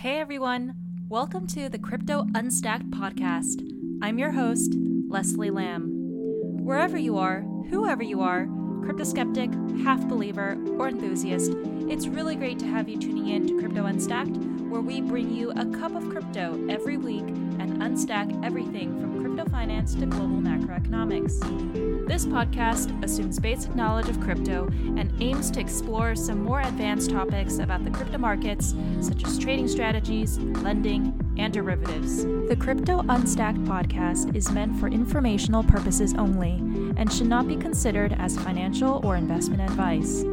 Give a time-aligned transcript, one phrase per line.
[0.00, 0.76] Hey everyone,
[1.10, 3.60] welcome to the Crypto Unstacked podcast.
[4.00, 4.74] I'm your host,
[5.10, 5.90] Leslie Lamb.
[6.64, 8.48] Wherever you are, whoever you are,
[8.82, 9.50] crypto skeptic,
[9.84, 11.52] half believer, or enthusiast,
[11.90, 14.38] it's really great to have you tuning in to Crypto Unstacked,
[14.70, 19.50] where we bring you a cup of crypto every week and unstack everything from crypto
[19.50, 21.36] finance to global macroeconomics.
[22.06, 27.58] This podcast assumes basic knowledge of crypto and aims to explore some more advanced topics
[27.58, 32.24] about the crypto markets, such as trading strategies, lending, and derivatives.
[32.24, 36.52] The Crypto Unstacked podcast is meant for informational purposes only
[36.96, 40.24] and should not be considered as financial or investment advice.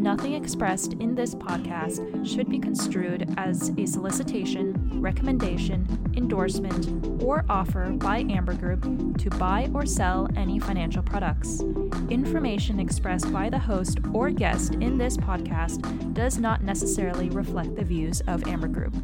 [0.00, 5.86] Nothing expressed in this podcast should be construed as a solicitation, recommendation,
[6.16, 11.60] endorsement, or offer by Amber Group to buy or sell any financial products.
[12.08, 17.84] Information expressed by the host or guest in this podcast does not necessarily reflect the
[17.84, 18.94] views of Amber Group.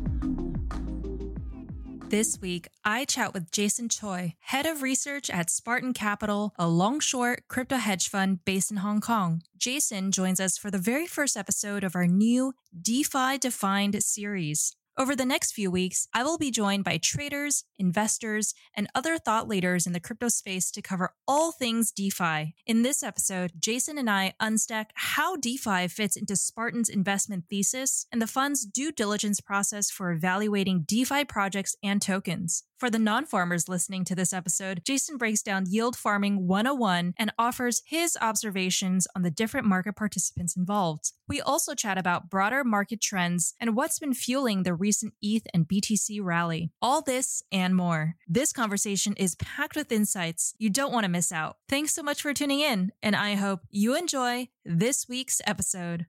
[2.09, 7.01] This week, I chat with Jason Choi, head of research at Spartan Capital, a long
[7.01, 9.43] short crypto hedge fund based in Hong Kong.
[9.57, 14.77] Jason joins us for the very first episode of our new DeFi Defined series.
[14.99, 19.47] Over the next few weeks, I will be joined by traders, investors, and other thought
[19.47, 22.55] leaders in the crypto space to cover all things DeFi.
[22.67, 28.23] In this episode, Jason and I unstack how DeFi fits into Spartan's investment thesis and
[28.23, 32.63] the fund's due diligence process for evaluating DeFi projects and tokens.
[32.79, 37.33] For the non farmers listening to this episode, Jason breaks down Yield Farming 101 and
[37.39, 41.13] offers his observations on the different market participants involved.
[41.27, 45.67] We also chat about broader market trends and what's been fueling the recent ETH and
[45.67, 46.71] BTC rally.
[46.83, 48.17] All this and more.
[48.29, 51.57] This conversation is packed with insights you don't want to miss out.
[51.71, 56.07] Thanks so much for tuning in, and I hope you enjoy this week's episode.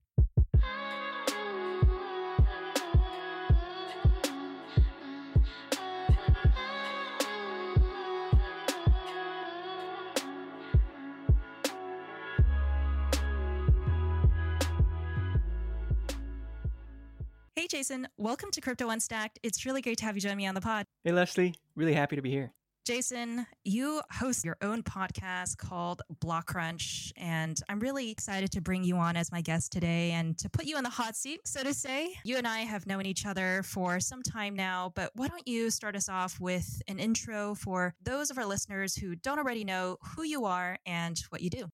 [17.57, 19.40] Hey, Jason, welcome to Crypto Unstacked.
[19.41, 20.85] It's really great to have you join me on the pod.
[21.03, 21.56] Hey, Leslie.
[21.75, 22.53] Really happy to be here.
[22.85, 28.97] Jason, you host your own podcast called Blockcrunch, and I'm really excited to bring you
[28.97, 31.73] on as my guest today and to put you in the hot seat, so to
[31.73, 32.13] say.
[32.23, 35.72] You and I have known each other for some time now, but why don't you
[35.72, 39.97] start us off with an intro for those of our listeners who don't already know
[40.16, 41.67] who you are and what you do?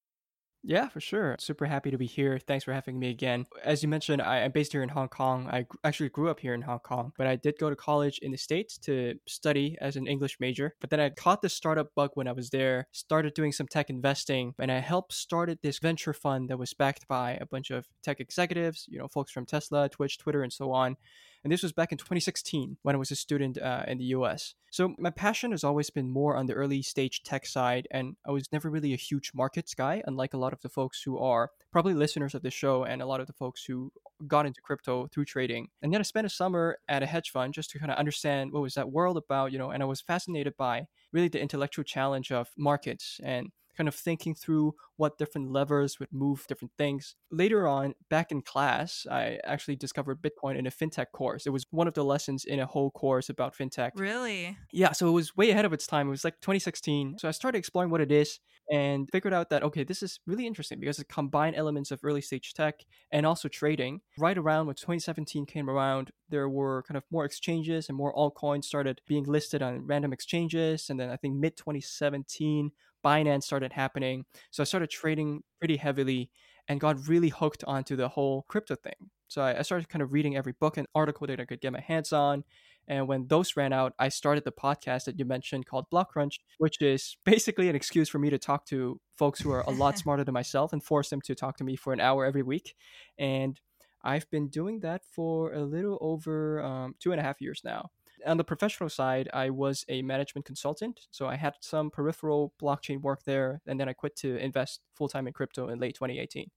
[0.66, 1.36] Yeah, for sure.
[1.40, 2.40] Super happy to be here.
[2.40, 3.46] Thanks for having me again.
[3.66, 5.50] As you mentioned, I, am based here in Hong Kong.
[5.52, 8.32] I actually grew up here in Hong Kong, but I did go to college in
[8.32, 10.74] the States to study as an English major.
[10.80, 13.90] But then I caught the startup bug when I was there, started doing some tech
[13.90, 17.86] investing, and I helped started this venture fund that was backed by a bunch of
[18.02, 20.96] tech executives, you know, folks from Tesla, Twitch, Twitter, and so on.
[21.44, 24.56] And this was back in 2016 when I was a student uh, in the US.
[24.72, 28.32] So my passion has always been more on the early stage tech side, and I
[28.32, 31.52] was never really a huge markets guy, unlike a lot of the folks who are
[31.72, 33.92] probably listeners of the show and a lot of the folks who
[34.26, 35.68] got into crypto through trading.
[35.82, 38.52] And then I spent a summer at a hedge fund just to kind of understand
[38.52, 41.84] what was that world about, you know, and I was fascinated by really the intellectual
[41.84, 47.16] challenge of markets and kind of thinking through what different levers would move different things.
[47.32, 51.46] Later on, back in class, I actually discovered Bitcoin in a fintech course.
[51.46, 53.92] It was one of the lessons in a whole course about fintech.
[53.96, 54.58] Really?
[54.72, 56.08] Yeah, so it was way ahead of its time.
[56.08, 57.18] It was like 2016.
[57.20, 58.40] So I started exploring what it is
[58.72, 62.22] and figured out that, okay, this is really interesting because it combined elements of early
[62.22, 64.02] stage tech and also trading.
[64.18, 68.66] Right around when 2017 came around, there were kind of more exchanges and more altcoins
[68.66, 70.90] started being listed on random exchanges.
[70.90, 72.72] And then I think mid 2017,
[73.04, 74.26] Binance started happening.
[74.52, 76.30] So I started trading pretty heavily
[76.68, 79.10] and got really hooked onto the whole crypto thing.
[79.28, 81.80] So I, started kind of reading every book and article that I could get my
[81.80, 82.44] hands on.
[82.88, 86.82] And when those ran out, I started the podcast that you mentioned called Blockcrunch, which
[86.82, 90.24] is basically an excuse for me to talk to folks who are a lot smarter
[90.24, 92.76] than myself and force them to talk to me for an hour every week.
[93.18, 93.60] And
[94.04, 97.90] I've been doing that for a little over um, two and a half years now
[98.26, 101.08] on the professional side, I was a management consultant.
[101.12, 103.62] So I had some peripheral blockchain work there.
[103.68, 106.50] And then I quit to invest full time in crypto in late 2018.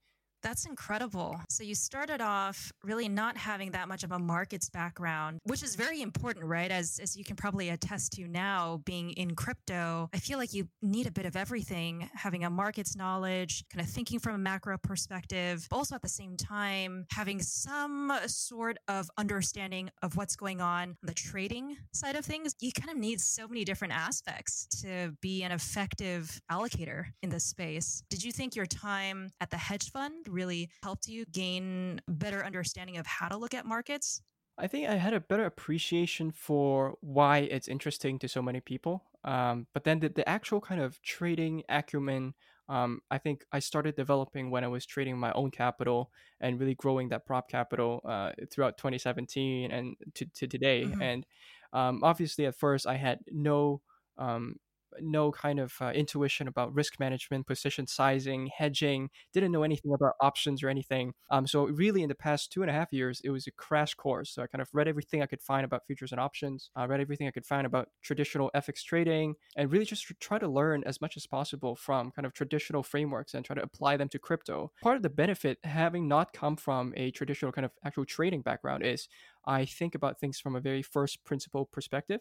[0.42, 1.40] That's incredible.
[1.48, 5.74] So you started off really not having that much of a markets background, which is
[5.74, 6.70] very important, right?
[6.70, 10.68] As as you can probably attest to now being in crypto, I feel like you
[10.82, 14.78] need a bit of everything, having a markets knowledge, kind of thinking from a macro
[14.78, 20.60] perspective, but also at the same time having some sort of understanding of what's going
[20.60, 22.54] on on the trading side of things.
[22.60, 27.44] You kind of need so many different aspects to be an effective allocator in this
[27.44, 28.02] space.
[28.10, 32.96] Did you think your time at the hedge fund really helped you gain better understanding
[32.96, 34.23] of how to look at markets?
[34.58, 39.05] I think I had a better appreciation for why it's interesting to so many people.
[39.25, 42.34] Um, but then the, the actual kind of trading acumen,
[42.69, 46.75] um, I think I started developing when I was trading my own capital and really
[46.75, 50.84] growing that prop capital uh, throughout 2017 and to, to today.
[50.84, 51.02] Mm-hmm.
[51.02, 51.26] And
[51.73, 53.82] um, obviously, at first, I had no
[54.17, 54.56] um,
[55.00, 60.14] no kind of uh, intuition about risk management, position sizing, hedging, didn't know anything about
[60.20, 61.12] options or anything.
[61.31, 63.94] Um, so really in the past two and a half years, it was a crash
[63.94, 64.31] course.
[64.34, 67.00] So I kind of read everything I could find about futures and options, I read
[67.00, 71.00] everything I could find about traditional FX trading, and really just try to learn as
[71.00, 74.72] much as possible from kind of traditional frameworks and try to apply them to crypto.
[74.82, 78.84] Part of the benefit having not come from a traditional kind of actual trading background
[78.84, 79.08] is
[79.46, 82.20] I think about things from a very first principle perspective.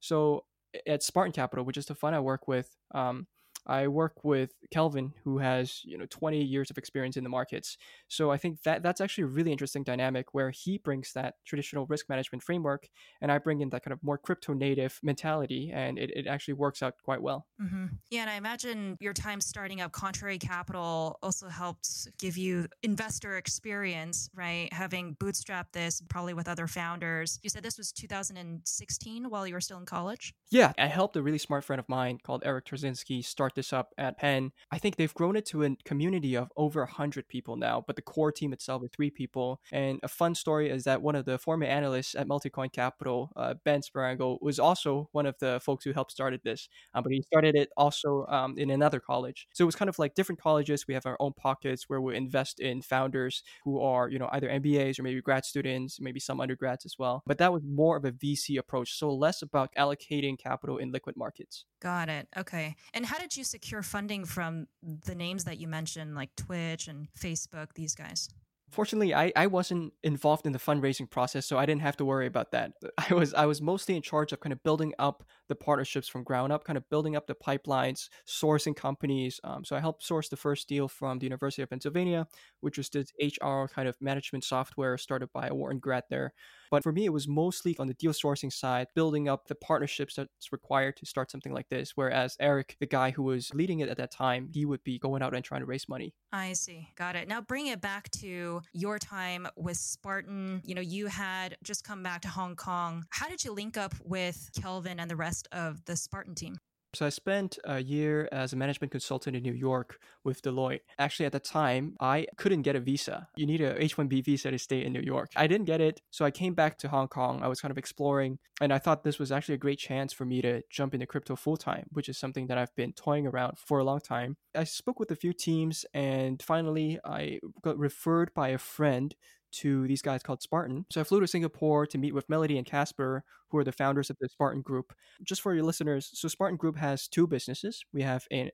[0.00, 0.44] So
[0.86, 3.26] at Spartan Capital, which is the fund I work with, um,
[3.66, 7.76] I work with Kelvin, who has you know 20 years of experience in the markets.
[8.08, 11.86] So I think that that's actually a really interesting dynamic where he brings that traditional
[11.86, 12.88] risk management framework,
[13.20, 16.54] and I bring in that kind of more crypto native mentality, and it, it actually
[16.54, 17.46] works out quite well.
[17.60, 17.86] Mm-hmm.
[18.10, 23.36] Yeah, and I imagine your time starting up Contrary Capital also helped give you investor
[23.36, 24.72] experience, right?
[24.72, 27.40] Having bootstrapped this probably with other founders.
[27.42, 30.34] You said this was 2016 while you were still in college.
[30.50, 33.92] Yeah, I helped a really smart friend of mine called Eric Tarczynski start this up
[33.98, 34.52] at Penn.
[34.70, 38.02] I think they've grown it to a community of over 100 people now, but the
[38.02, 39.60] core team itself is three people.
[39.72, 43.54] And a fun story is that one of the former analysts at Multicoin Capital, uh,
[43.64, 47.22] Ben Sparango, was also one of the folks who helped started this, um, but he
[47.22, 49.48] started it also um, in another college.
[49.54, 50.86] So it was kind of like different colleges.
[50.86, 54.48] We have our own pockets where we invest in founders who are, you know, either
[54.48, 57.22] MBAs or maybe grad students, maybe some undergrads as well.
[57.26, 61.16] But that was more of a VC approach, so less about allocating capital in liquid
[61.16, 61.64] markets.
[61.80, 62.28] Got it.
[62.36, 62.74] Okay.
[62.94, 67.08] And how did you secure funding from the names that you mentioned, like Twitch and
[67.18, 68.28] Facebook, these guys?
[68.68, 72.26] Fortunately, I, I wasn't involved in the fundraising process, so I didn't have to worry
[72.26, 72.72] about that.
[73.10, 76.24] I was I was mostly in charge of kind of building up the partnerships from
[76.24, 79.40] ground up, kind of building up the pipelines, sourcing companies.
[79.44, 82.26] Um, so I helped source the first deal from the University of Pennsylvania,
[82.60, 86.34] which was this HR kind of management software started by a Wharton grad there.
[86.70, 90.16] But for me, it was mostly on the deal sourcing side, building up the partnerships
[90.16, 91.92] that's required to start something like this.
[91.94, 95.22] Whereas Eric, the guy who was leading it at that time, he would be going
[95.22, 96.14] out and trying to raise money.
[96.32, 96.88] I see.
[96.96, 97.28] Got it.
[97.28, 100.62] Now bring it back to your time with Spartan.
[100.64, 103.04] You know, you had just come back to Hong Kong.
[103.10, 106.56] How did you link up with Kelvin and the rest of the Spartan team?
[106.96, 110.80] So I spent a year as a management consultant in New York with Deloitte.
[110.98, 113.28] Actually, at the time, I couldn't get a visa.
[113.36, 115.28] You need a H-1B visa to stay in New York.
[115.36, 117.42] I didn't get it, so I came back to Hong Kong.
[117.42, 120.24] I was kind of exploring, and I thought this was actually a great chance for
[120.24, 123.58] me to jump into crypto full time, which is something that I've been toying around
[123.58, 124.38] for a long time.
[124.54, 129.14] I spoke with a few teams, and finally, I got referred by a friend
[129.52, 130.84] to these guys called Spartan.
[130.90, 134.10] So I flew to Singapore to meet with Melody and Casper, who are the founders
[134.10, 134.92] of the Spartan Group.
[135.22, 137.84] Just for your listeners, so Spartan Group has two businesses.
[137.92, 138.50] We have a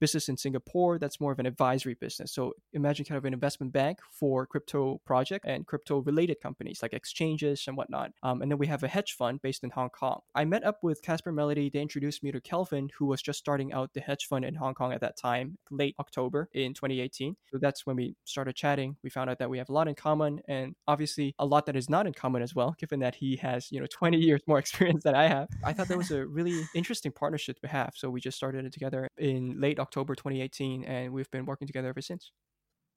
[0.00, 2.32] business in Singapore that's more of an advisory business.
[2.32, 6.92] So imagine kind of an investment bank for crypto project and crypto related companies like
[6.92, 8.12] exchanges and whatnot.
[8.22, 10.20] Um, and then we have a hedge fund based in Hong Kong.
[10.34, 11.70] I met up with Casper Melody.
[11.70, 14.74] They introduced me to Kelvin, who was just starting out the hedge fund in Hong
[14.74, 17.36] Kong at that time, late October in 2018.
[17.52, 18.96] So that's when we started chatting.
[19.02, 21.76] We found out that we have a lot in common and obviously a lot that
[21.76, 24.58] is not in common as well, given that he has, you know, 20 years more
[24.64, 25.48] experience than I have.
[25.64, 27.92] I thought that was a really interesting partnership to have.
[27.94, 31.88] So we just started it together in late October 2018, and we've been working together
[31.88, 32.32] ever since.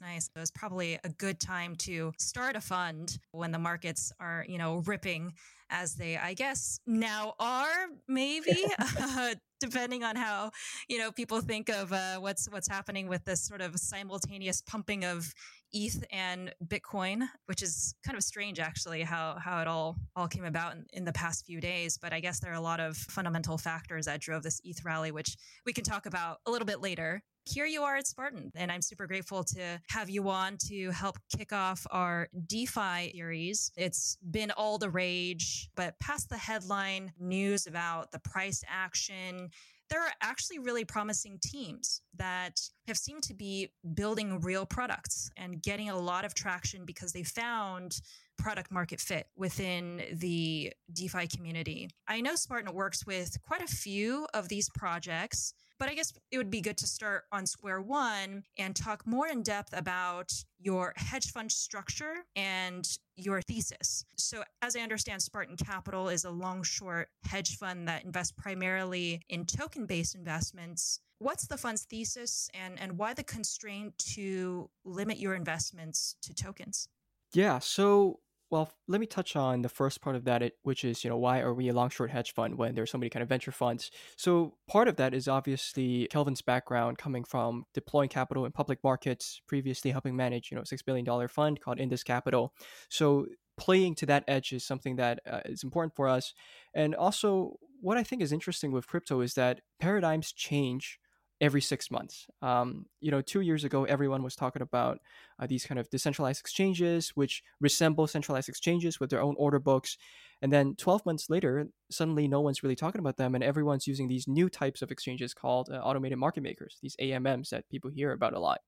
[0.01, 0.29] Nice.
[0.35, 4.57] It was probably a good time to start a fund when the markets are, you
[4.57, 5.33] know, ripping
[5.69, 8.65] as they, I guess, now are, maybe,
[8.99, 10.51] uh, depending on how,
[10.89, 15.05] you know, people think of uh, what's what's happening with this sort of simultaneous pumping
[15.05, 15.33] of
[15.73, 20.45] ETH and Bitcoin, which is kind of strange actually how how it all all came
[20.45, 21.97] about in, in, the past few days.
[21.97, 25.11] But I guess there are a lot of fundamental factors that drove this ETH rally,
[25.11, 27.21] which we can talk about a little bit later.
[27.45, 31.17] Here you are at Spartan, and I'm super grateful to have you on to help
[31.35, 33.69] kick off our DeFi series.
[33.75, 39.49] It's been all the rage, but past the headline news about the price action,
[39.89, 45.61] there are actually really promising teams that have seemed to be building real products and
[45.61, 47.99] getting a lot of traction because they found
[48.37, 51.89] product market fit within the DeFi community.
[52.07, 55.53] I know Spartan works with quite a few of these projects.
[55.83, 59.27] But I guess it would be good to start on square one and talk more
[59.27, 62.87] in depth about your hedge fund structure and
[63.17, 64.05] your thesis.
[64.15, 69.23] So, as I understand, Spartan Capital is a long short hedge fund that invests primarily
[69.27, 71.01] in token based investments.
[71.19, 76.87] What's the fund's thesis and, and why the constraint to limit your investments to tokens?
[77.33, 78.21] Yeah, so
[78.53, 81.39] Well, let me touch on the first part of that, which is, you know, why
[81.39, 83.89] are we a long short hedge fund when there's so many kind of venture funds?
[84.15, 89.41] So part of that is obviously Kelvin's background coming from deploying capital in public markets,
[89.47, 92.53] previously helping manage, you know, a $6 billion fund called Indus Capital.
[92.89, 93.25] So
[93.57, 96.35] playing to that edge is something that uh, is important for us.
[96.75, 100.99] And also, what I think is interesting with crypto is that paradigms change
[101.43, 102.25] every six months.
[102.41, 104.99] Um, you know, two years ago, everyone was talking about
[105.37, 109.97] uh, these kind of decentralized exchanges, which resemble centralized exchanges with their own order books.
[110.41, 114.07] And then 12 months later, suddenly no one's really talking about them, and everyone's using
[114.07, 118.13] these new types of exchanges called uh, automated market makers, these AMMs that people hear
[118.13, 118.61] about a lot.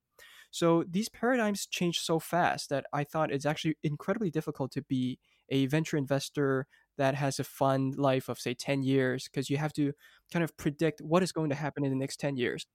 [0.50, 5.18] So these paradigms change so fast that I thought it's actually incredibly difficult to be
[5.48, 6.66] a venture investor
[6.98, 9.92] that has a fund life of say 10 years because you have to
[10.32, 12.66] kind of predict what is going to happen in the next 10 years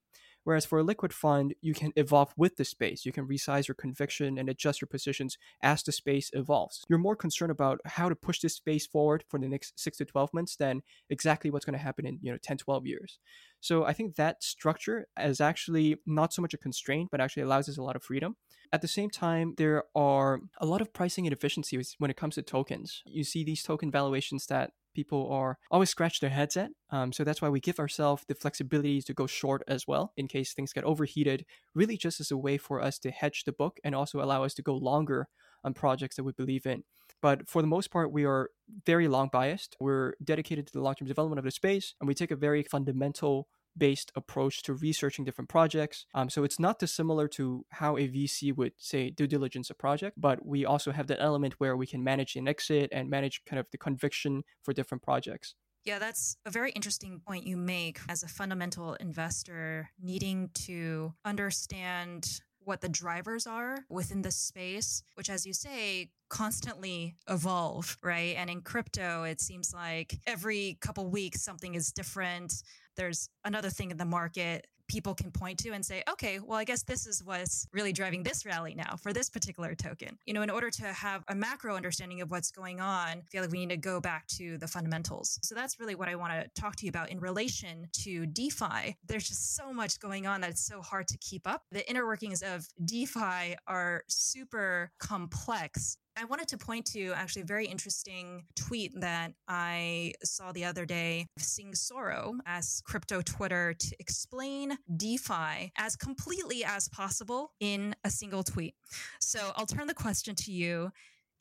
[0.43, 3.05] Whereas for a liquid fund, you can evolve with the space.
[3.05, 6.83] You can resize your conviction and adjust your positions as the space evolves.
[6.89, 10.05] You're more concerned about how to push this space forward for the next six to
[10.05, 13.19] 12 months than exactly what's going to happen in, you know, 10, 12 years.
[13.59, 17.69] So I think that structure is actually not so much a constraint, but actually allows
[17.69, 18.35] us a lot of freedom.
[18.73, 22.41] At the same time, there are a lot of pricing inefficiencies when it comes to
[22.41, 23.03] tokens.
[23.05, 26.71] You see these token valuations that people are always scratch their heads at.
[26.89, 30.27] Um, so that's why we give ourselves the flexibility to go short as well in
[30.27, 33.79] case things get overheated, really just as a way for us to hedge the book
[33.83, 35.27] and also allow us to go longer
[35.63, 36.83] on projects that we believe in.
[37.21, 38.49] But for the most part, we are
[38.85, 39.77] very long biased.
[39.79, 42.63] We're dedicated to the long term development of the space, and we take a very
[42.63, 43.47] fundamental
[43.77, 46.05] based approach to researching different projects.
[46.13, 50.19] Um, so it's not dissimilar to how a VC would say due diligence a project,
[50.19, 53.59] but we also have that element where we can manage an exit and manage kind
[53.59, 55.55] of the conviction for different projects.
[55.83, 62.41] Yeah, that's a very interesting point you make as a fundamental investor needing to understand
[62.63, 68.35] what the drivers are within the space, which, as you say, constantly evolve, right?
[68.37, 72.53] And in crypto, it seems like every couple weeks something is different
[72.97, 76.65] there's another thing in the market people can point to and say, okay, well, I
[76.65, 80.17] guess this is what's really driving this rally now for this particular token.
[80.25, 83.41] You know, in order to have a macro understanding of what's going on, I feel
[83.41, 85.39] like we need to go back to the fundamentals.
[85.43, 88.97] So that's really what I want to talk to you about in relation to DeFi.
[89.07, 91.63] There's just so much going on that it's so hard to keep up.
[91.71, 97.45] The inner workings of DeFi are super complex I wanted to point to actually a
[97.45, 101.25] very interesting tweet that I saw the other day.
[101.39, 108.43] Sing Soro asked crypto Twitter to explain DeFi as completely as possible in a single
[108.43, 108.75] tweet.
[109.19, 110.91] So I'll turn the question to you.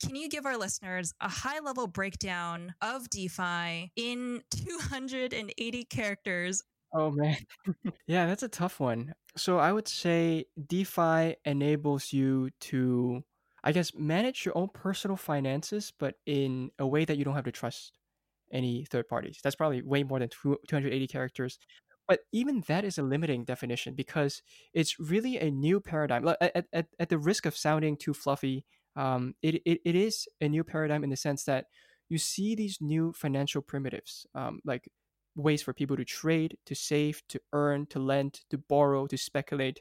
[0.03, 6.63] Can you give our listeners a high level breakdown of DeFi in 280 characters?
[6.91, 7.37] Oh man.
[8.07, 9.13] yeah, that's a tough one.
[9.37, 13.23] So I would say DeFi enables you to
[13.63, 17.45] I guess manage your own personal finances, but in a way that you don't have
[17.45, 17.93] to trust
[18.51, 19.39] any third parties.
[19.43, 21.57] That's probably way more than 280 characters.
[22.07, 24.41] But even that is a limiting definition because
[24.73, 26.27] it's really a new paradigm.
[26.41, 28.65] At, at, at the risk of sounding too fluffy,
[28.95, 31.65] um, it, it, it is a new paradigm in the sense that
[32.09, 34.89] you see these new financial primitives, um, like
[35.35, 39.79] ways for people to trade, to save, to earn, to lend, to borrow, to speculate,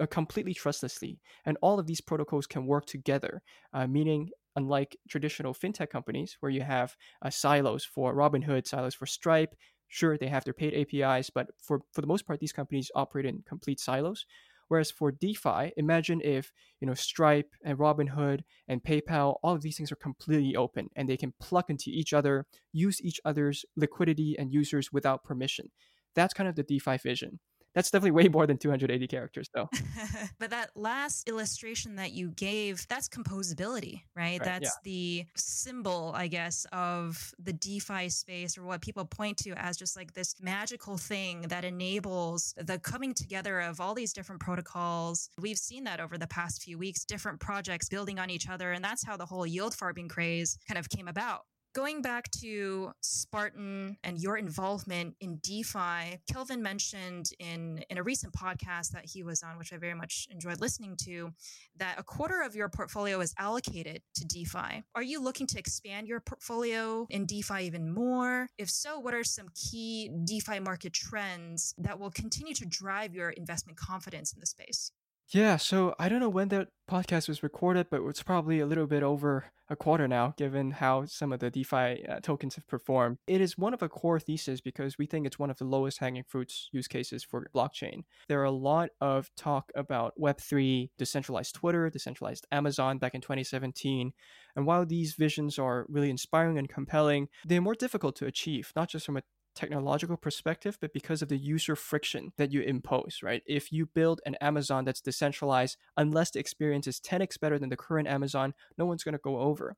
[0.00, 1.20] uh, completely trustlessly.
[1.44, 6.52] And all of these protocols can work together, uh, meaning unlike traditional fintech companies where
[6.52, 9.54] you have uh, silos for Robinhood, silos for Stripe.
[9.88, 13.26] Sure, they have their paid APIs, but for, for the most part, these companies operate
[13.26, 14.26] in complete silos.
[14.68, 19.76] Whereas for DeFi, imagine if you know Stripe and Robinhood and PayPal, all of these
[19.76, 24.34] things are completely open and they can plug into each other, use each other's liquidity
[24.38, 25.70] and users without permission.
[26.14, 27.38] That's kind of the DeFi vision.
[27.74, 29.68] That's definitely way more than 280 characters, though.
[30.38, 34.38] but that last illustration that you gave, that's composability, right?
[34.38, 34.70] right that's yeah.
[34.84, 39.96] the symbol, I guess, of the DeFi space or what people point to as just
[39.96, 45.30] like this magical thing that enables the coming together of all these different protocols.
[45.40, 48.72] We've seen that over the past few weeks, different projects building on each other.
[48.72, 51.42] And that's how the whole yield farming craze kind of came about.
[51.74, 58.34] Going back to Spartan and your involvement in DeFi, Kelvin mentioned in, in a recent
[58.34, 61.32] podcast that he was on, which I very much enjoyed listening to,
[61.76, 64.82] that a quarter of your portfolio is allocated to DeFi.
[64.94, 68.48] Are you looking to expand your portfolio in DeFi even more?
[68.58, 73.30] If so, what are some key DeFi market trends that will continue to drive your
[73.30, 74.92] investment confidence in the space?
[75.32, 78.86] Yeah, so I don't know when that podcast was recorded, but it's probably a little
[78.86, 83.16] bit over a quarter now, given how some of the DeFi uh, tokens have performed.
[83.26, 86.00] It is one of a core thesis because we think it's one of the lowest
[86.00, 88.02] hanging fruits use cases for blockchain.
[88.28, 94.12] There are a lot of talk about Web3, decentralized Twitter, decentralized Amazon back in 2017.
[94.54, 98.90] And while these visions are really inspiring and compelling, they're more difficult to achieve, not
[98.90, 99.22] just from a
[99.54, 103.42] technological perspective, but because of the user friction that you impose, right?
[103.46, 107.76] If you build an Amazon that's decentralized, unless the experience is 10x better than the
[107.76, 109.76] current Amazon, no one's going to go over.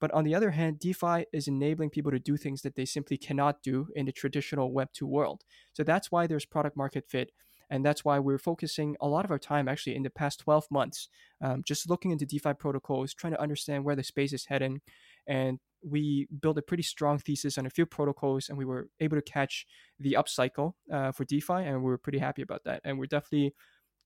[0.00, 3.18] But on the other hand, DeFi is enabling people to do things that they simply
[3.18, 5.44] cannot do in the traditional Web2 world.
[5.74, 7.32] So that's why there's product market fit.
[7.68, 10.66] And that's why we're focusing a lot of our time actually in the past 12
[10.70, 11.08] months,
[11.40, 14.80] um, just looking into DeFi protocols, trying to understand where the space is heading,
[15.26, 19.16] and we built a pretty strong thesis on a few protocols and we were able
[19.16, 19.66] to catch
[19.98, 22.80] the upcycle uh, for DeFi and we were pretty happy about that.
[22.84, 23.54] And we're definitely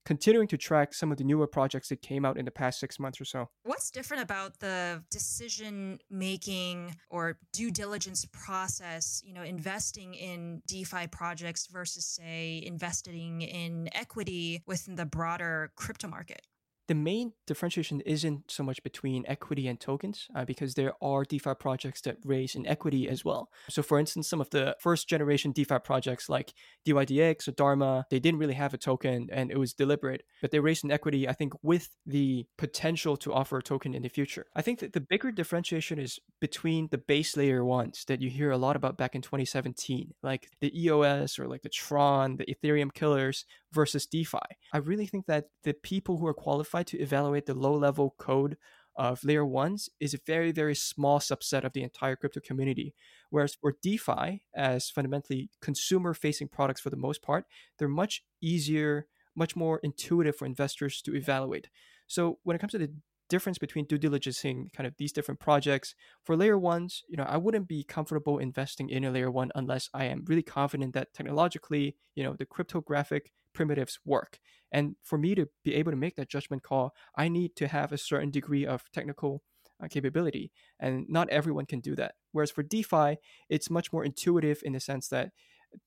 [0.05, 2.99] continuing to track some of the newer projects that came out in the past six
[2.99, 3.49] months or so.
[3.63, 11.07] What's different about the decision making or due diligence process, you know, investing in DeFi
[11.09, 16.43] projects versus, say, investing in equity within the broader crypto market?
[16.87, 21.55] The main differentiation isn't so much between equity and tokens uh, because there are DeFi
[21.59, 23.51] projects that raise in equity as well.
[23.71, 26.53] So, for instance, some of the first generation DeFi projects like
[26.87, 30.61] DYDX or Dharma, they didn't really have a token and it was deliberate, but they
[30.61, 34.47] raised in equity, I think, with the potential to offer a token in the future.
[34.55, 38.51] I think that the bigger differentiation is between the base layer ones that you hear
[38.51, 42.93] a lot about back in 2017, like the EOS or like the Tron, the Ethereum
[42.93, 44.39] killers versus DeFi.
[44.73, 48.57] I really think that the people who are qualified to evaluate the low level code
[48.97, 52.95] of layer ones is a very, very small subset of the entire crypto community.
[53.31, 57.45] Whereas for DeFi, as fundamentally consumer facing products for the most part,
[57.79, 61.69] they're much easier, much more intuitive for investors to evaluate.
[62.07, 62.93] So when it comes to the
[63.29, 67.39] difference between due diligencing kind of these different projects for layer ones you know i
[67.39, 71.97] wouldn't be comfortable investing in a layer one unless i am really confident that technologically
[72.15, 74.39] you know the cryptographic primitives work.
[74.73, 77.93] And for me to be able to make that judgment call, I need to have
[77.93, 79.43] a certain degree of technical
[79.83, 80.53] uh, capability.
[80.81, 82.15] And not everyone can do that.
[82.33, 83.17] Whereas for DeFi,
[83.49, 85.31] it's much more intuitive in the sense that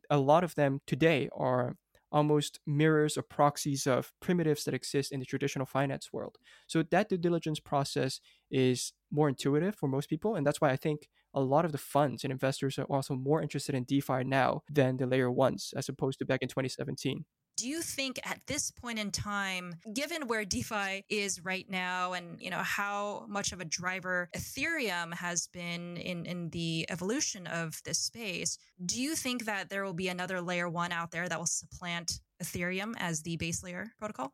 [0.09, 1.75] a lot of them today are
[2.11, 6.37] almost mirrors or proxies of primitives that exist in the traditional finance world.
[6.65, 10.35] So that due diligence process is more intuitive for most people.
[10.35, 13.41] And that's why I think a lot of the funds and investors are also more
[13.41, 17.25] interested in DeFi now than the layer ones as opposed to back in 2017
[17.57, 22.39] do you think at this point in time given where defi is right now and
[22.41, 27.81] you know how much of a driver ethereum has been in in the evolution of
[27.83, 31.39] this space do you think that there will be another layer 1 out there that
[31.39, 34.33] will supplant ethereum as the base layer protocol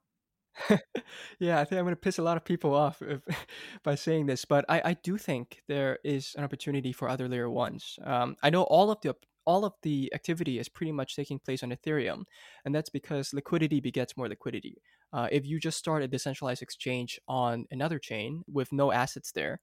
[1.39, 3.21] yeah, I think I'm going to piss a lot of people off if,
[3.83, 7.49] by saying this, but I, I do think there is an opportunity for other layer
[7.49, 7.97] ones.
[8.03, 11.63] Um, I know all of the all of the activity is pretty much taking place
[11.63, 12.23] on Ethereum,
[12.65, 14.81] and that's because liquidity begets more liquidity.
[15.11, 19.59] Uh, if you just start a decentralized exchange on another chain with no assets there,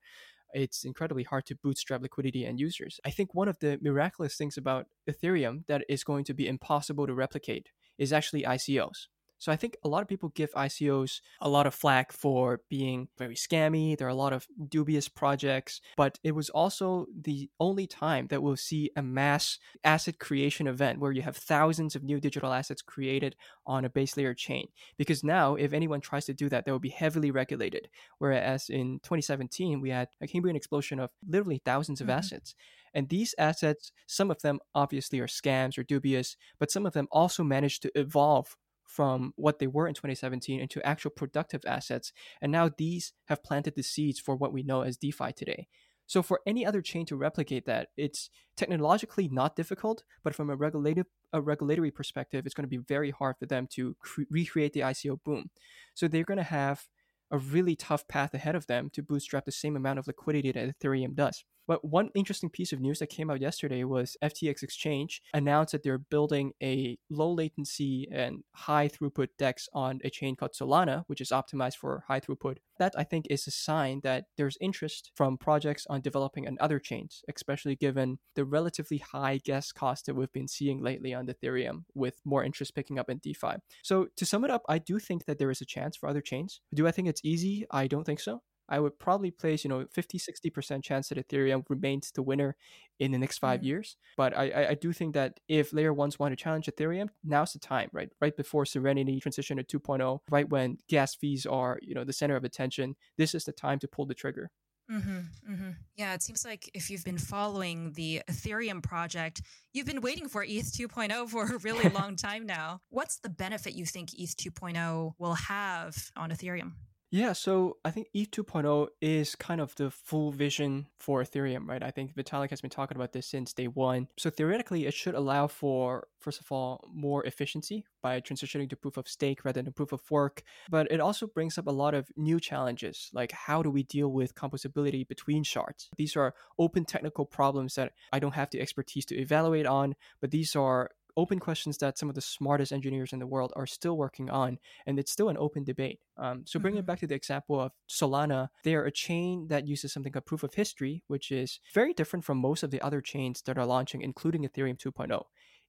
[0.53, 3.01] it's incredibly hard to bootstrap liquidity and users.
[3.05, 7.07] I think one of the miraculous things about Ethereum that is going to be impossible
[7.07, 9.07] to replicate is actually ICOs.
[9.41, 13.09] So I think a lot of people give ICOs a lot of flack for being
[13.19, 13.97] very scammy.
[13.97, 18.43] There are a lot of dubious projects, but it was also the only time that
[18.43, 22.83] we'll see a mass asset creation event where you have thousands of new digital assets
[22.83, 23.35] created
[23.67, 24.69] on a base layer chain.
[24.99, 27.89] Because now, if anyone tries to do that, they will be heavily regulated.
[28.19, 32.11] Whereas in 2017, we had a Cambrian explosion of literally 1000s of mm-hmm.
[32.11, 32.55] assets.
[32.93, 37.09] And these assets, some of them obviously are scams or dubious, but some of them
[37.11, 38.57] also managed to evolve
[38.91, 42.13] from what they were in 2017 into actual productive assets.
[42.43, 45.69] And now these have planted the seeds for what we know as DeFi today.
[46.07, 50.57] So for any other chain to replicate that, it's technologically not difficult, but from a
[50.57, 54.73] regulative a regulatory perspective, it's going to be very hard for them to cre- recreate
[54.73, 55.51] the ICO boom.
[55.95, 56.89] So they're going to have
[57.31, 60.77] a really tough path ahead of them to bootstrap the same amount of liquidity that
[60.77, 61.45] Ethereum does.
[61.67, 65.83] But one interesting piece of news that came out yesterday was FTX Exchange announced that
[65.83, 71.21] they're building a low latency and high throughput DEX on a chain called Solana, which
[71.21, 72.57] is optimized for high throughput.
[72.79, 76.79] That I think is a sign that there's interest from projects on developing on other
[76.79, 81.85] chains, especially given the relatively high gas cost that we've been seeing lately on Ethereum,
[81.95, 83.57] with more interest picking up in DeFi.
[83.83, 86.21] So to sum it up, I do think that there is a chance for other
[86.21, 86.61] chains.
[86.75, 87.67] Do I think it's easy?
[87.71, 88.43] I don't think so.
[88.71, 92.57] I would probably place, you know, 50, 60% chance that Ethereum remains the winner
[92.99, 93.67] in the next 5 mm-hmm.
[93.67, 93.97] years.
[94.17, 97.59] But I, I do think that if layer ones want to challenge Ethereum, now's the
[97.59, 98.11] time, right?
[98.21, 102.37] Right before Serenity transition to 2.0, right when gas fees are, you know, the center
[102.37, 104.51] of attention, this is the time to pull the trigger.
[104.91, 105.71] Mm-hmm, mm-hmm.
[105.97, 110.43] Yeah, it seems like if you've been following the Ethereum project, you've been waiting for
[110.43, 112.81] ETH 2.0 for a really long time now.
[112.89, 116.73] What's the benefit you think ETH 2.0 will have on Ethereum?
[117.13, 121.83] Yeah, so I think ETH 2.0 is kind of the full vision for Ethereum, right?
[121.83, 124.07] I think Vitalik has been talking about this since day one.
[124.17, 128.97] So theoretically, it should allow for, first of all, more efficiency by transitioning to proof
[128.97, 130.45] of stake rather than proof of work.
[130.71, 134.13] But it also brings up a lot of new challenges, like how do we deal
[134.13, 135.91] with composability between shards?
[135.97, 140.31] These are open technical problems that I don't have the expertise to evaluate on, but
[140.31, 143.97] these are open questions that some of the smartest engineers in the world are still
[143.97, 146.01] working on, and it's still an open debate.
[146.17, 146.85] Um, so bringing mm-hmm.
[146.85, 150.43] it back to the example of Solana, they're a chain that uses something called proof
[150.43, 154.03] of history, which is very different from most of the other chains that are launching,
[154.03, 155.23] including Ethereum 2.0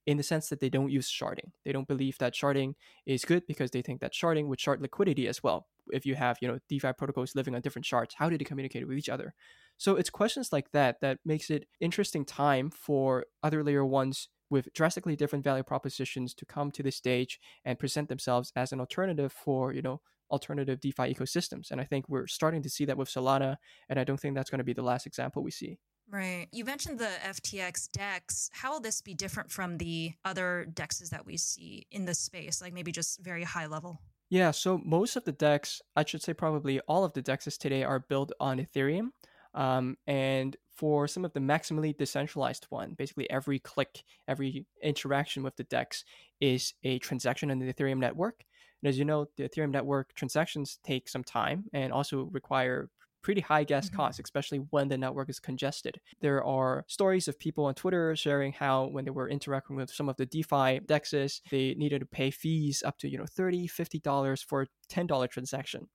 [0.06, 1.52] in the sense that they don't use sharding.
[1.64, 2.74] They don't believe that sharding
[3.06, 5.68] is good because they think that sharding would shard liquidity as well.
[5.92, 8.86] If you have, you know, DeFi protocols living on different shards, how do they communicate
[8.86, 9.34] with each other?
[9.78, 14.72] So it's questions like that that makes it interesting time for other layer ones with
[14.74, 19.32] drastically different value propositions to come to the stage and present themselves as an alternative
[19.32, 21.70] for, you know, alternative DeFi ecosystems.
[21.70, 23.56] And I think we're starting to see that with Solana,
[23.88, 25.78] and I don't think that's going to be the last example we see.
[26.10, 26.48] Right.
[26.52, 28.50] You mentioned the FTX DEX.
[28.52, 32.60] How will this be different from the other DEXs that we see in this space,
[32.60, 34.02] like maybe just very high level?
[34.28, 37.84] Yeah, so most of the DEX, I should say probably all of the DEXs today
[37.84, 39.08] are built on Ethereum.
[39.54, 45.56] Um, and for some of the maximally decentralized one, basically every click, every interaction with
[45.56, 46.04] the DEX
[46.40, 48.44] is a transaction on the Ethereum network.
[48.82, 52.88] And as you know, the Ethereum network transactions take some time and also require
[53.22, 53.96] pretty high gas mm-hmm.
[53.96, 56.00] costs, especially when the network is congested.
[56.20, 60.08] There are stories of people on Twitter sharing how when they were interacting with some
[60.08, 64.44] of the DeFi dexes, they needed to pay fees up to, you know, $30, $50
[64.44, 65.88] for a $10 transaction.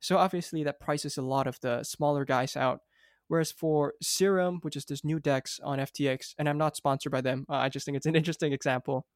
[0.00, 2.80] So obviously that prices a lot of the smaller guys out.
[3.32, 7.22] Whereas for Serum, which is this new DEX on FTX, and I'm not sponsored by
[7.22, 9.06] them, uh, I just think it's an interesting example.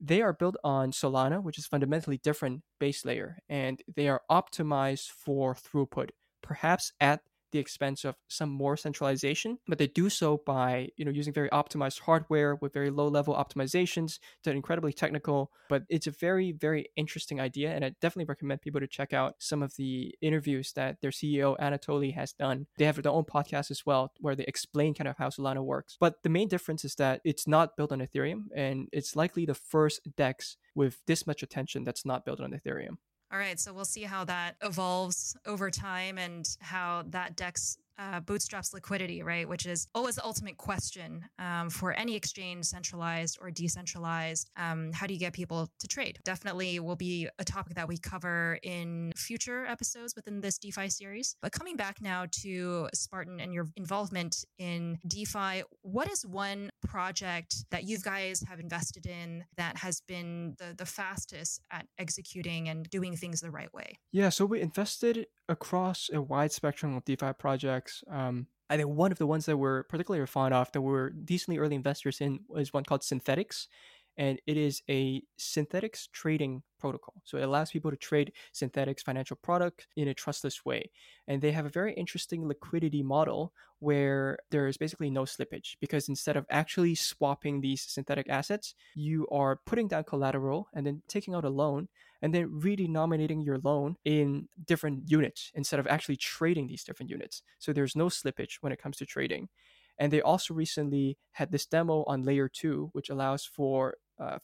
[0.00, 5.08] They are built on Solana, which is fundamentally different base layer, and they are optimized
[5.08, 10.88] for throughput, perhaps at the expense of some more centralization, but they do so by
[10.96, 15.50] you know using very optimized hardware with very low level optimizations that are incredibly technical.
[15.68, 19.34] But it's a very very interesting idea, and I definitely recommend people to check out
[19.38, 22.66] some of the interviews that their CEO Anatoly has done.
[22.78, 25.96] They have their own podcast as well where they explain kind of how Solana works.
[26.00, 29.54] But the main difference is that it's not built on Ethereum, and it's likely the
[29.54, 32.98] first DEX with this much attention that's not built on Ethereum.
[33.30, 38.20] All right, so we'll see how that evolves over time and how that DEX uh,
[38.20, 39.48] bootstraps liquidity, right?
[39.48, 44.50] Which is always the ultimate question um, for any exchange, centralized or decentralized.
[44.56, 46.18] Um, how do you get people to trade?
[46.24, 51.36] Definitely will be a topic that we cover in future episodes within this DeFi series.
[51.42, 57.64] But coming back now to Spartan and your involvement in DeFi, what is one project
[57.70, 62.88] that you guys have invested in that has been the, the fastest at executing and
[62.90, 63.98] doing things the right way?
[64.12, 68.04] Yeah, so we invested across a wide spectrum of DeFi projects.
[68.10, 71.58] Um, I think one of the ones that we're particularly fond of that we're decently
[71.58, 73.66] early investors in is one called Synthetix
[74.18, 77.14] and it is a synthetics trading protocol.
[77.24, 80.90] So it allows people to trade synthetics financial product in a trustless way.
[81.28, 86.08] And they have a very interesting liquidity model where there is basically no slippage because
[86.08, 91.34] instead of actually swapping these synthetic assets, you are putting down collateral and then taking
[91.34, 91.88] out a loan
[92.20, 97.42] and then redenominating your loan in different units instead of actually trading these different units.
[97.60, 99.48] So there's no slippage when it comes to trading.
[99.98, 104.38] And they also recently had this demo on layer two, which allows for uh,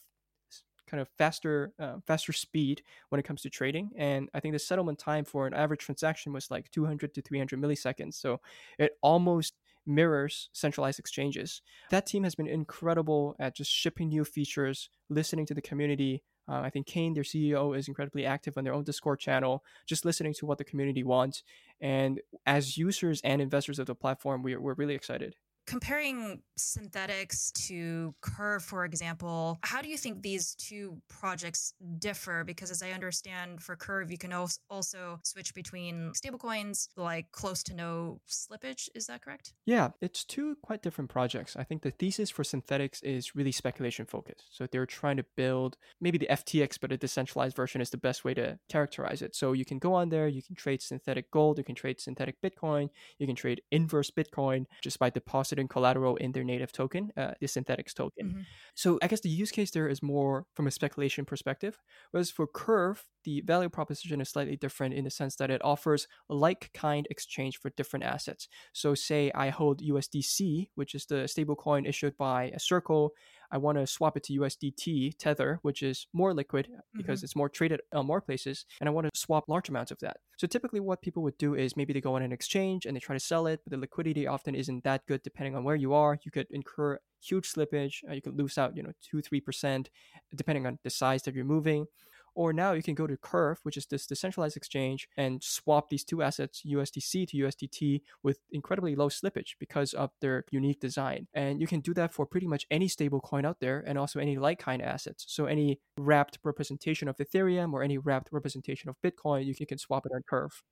[0.86, 4.58] kind of faster uh, faster speed when it comes to trading and i think the
[4.58, 8.40] settlement time for an average transaction was like 200 to 300 milliseconds so
[8.78, 9.54] it almost
[9.86, 15.54] mirrors centralized exchanges that team has been incredible at just shipping new features listening to
[15.54, 19.18] the community uh, I think Kain, their CEO, is incredibly active on their own Discord
[19.18, 21.42] channel, just listening to what the community wants.
[21.80, 25.36] And as users and investors of the platform, we we're really excited.
[25.66, 32.44] Comparing Synthetix to Curve, for example, how do you think these two projects differ?
[32.44, 37.74] Because as I understand, for Curve, you can also switch between stablecoins, like close to
[37.74, 38.88] no slippage.
[38.94, 39.54] Is that correct?
[39.64, 41.56] Yeah, it's two quite different projects.
[41.56, 44.48] I think the thesis for Synthetix is really speculation focused.
[44.50, 48.22] So they're trying to build maybe the FTX, but a decentralized version is the best
[48.22, 49.34] way to characterize it.
[49.34, 52.36] So you can go on there, you can trade synthetic gold, you can trade synthetic
[52.42, 57.32] Bitcoin, you can trade inverse Bitcoin just by depositing collateral in their native token, uh,
[57.40, 58.28] the Synthetix token.
[58.28, 58.40] Mm-hmm.
[58.74, 61.78] So I guess the use case there is more from a speculation perspective.
[62.10, 66.06] Whereas for Curve, the value proposition is slightly different in the sense that it offers
[66.28, 68.48] like kind exchange for different assets.
[68.72, 73.12] So say I hold USDC, which is the stablecoin issued by a Circle,
[73.50, 77.24] I want to swap it to USDT Tether, which is more liquid because mm-hmm.
[77.24, 80.18] it's more traded on more places, and I want to swap large amounts of that.
[80.36, 83.00] So typically, what people would do is maybe they go on an exchange and they
[83.00, 85.94] try to sell it, but the liquidity often isn't that good depending on where you
[85.94, 86.18] are.
[86.24, 87.96] You could incur huge slippage.
[88.08, 89.90] Uh, you could lose out, you know, two, three percent,
[90.34, 91.86] depending on the size that you're moving.
[92.34, 96.04] Or now you can go to Curve, which is this decentralized exchange, and swap these
[96.04, 101.28] two assets, USDC to USDT, with incredibly low slippage because of their unique design.
[101.34, 104.18] And you can do that for pretty much any stable coin out there and also
[104.20, 105.24] any like kind assets.
[105.28, 110.06] So any wrapped representation of Ethereum or any wrapped representation of Bitcoin, you can swap
[110.06, 110.62] it on Curve.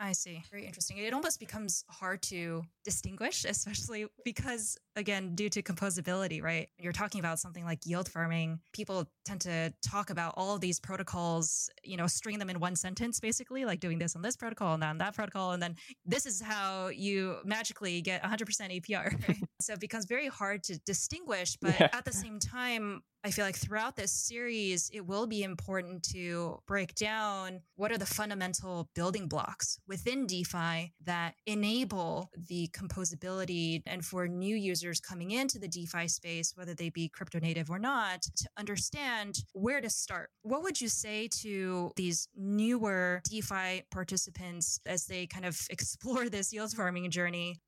[0.00, 0.42] I see.
[0.50, 0.98] Very interesting.
[0.98, 6.68] It almost becomes hard to distinguish, especially because, again, due to composability, right?
[6.78, 8.58] You're talking about something like yield farming.
[8.72, 12.74] People tend to talk about all of these protocols, you know, string them in one
[12.74, 15.52] sentence, basically, like doing this on this protocol and on that protocol.
[15.52, 19.14] And then this is how you magically get 100% APR.
[19.28, 19.38] Right?
[19.60, 21.56] so it becomes very hard to distinguish.
[21.60, 21.88] But yeah.
[21.92, 26.58] at the same time, I feel like throughout this series, it will be important to
[26.66, 34.04] break down what are the fundamental building blocks within DeFi that enable the composability and
[34.04, 38.20] for new users coming into the DeFi space, whether they be crypto native or not,
[38.36, 40.28] to understand where to start.
[40.42, 46.52] What would you say to these newer DeFi participants as they kind of explore this
[46.52, 47.62] yield farming journey?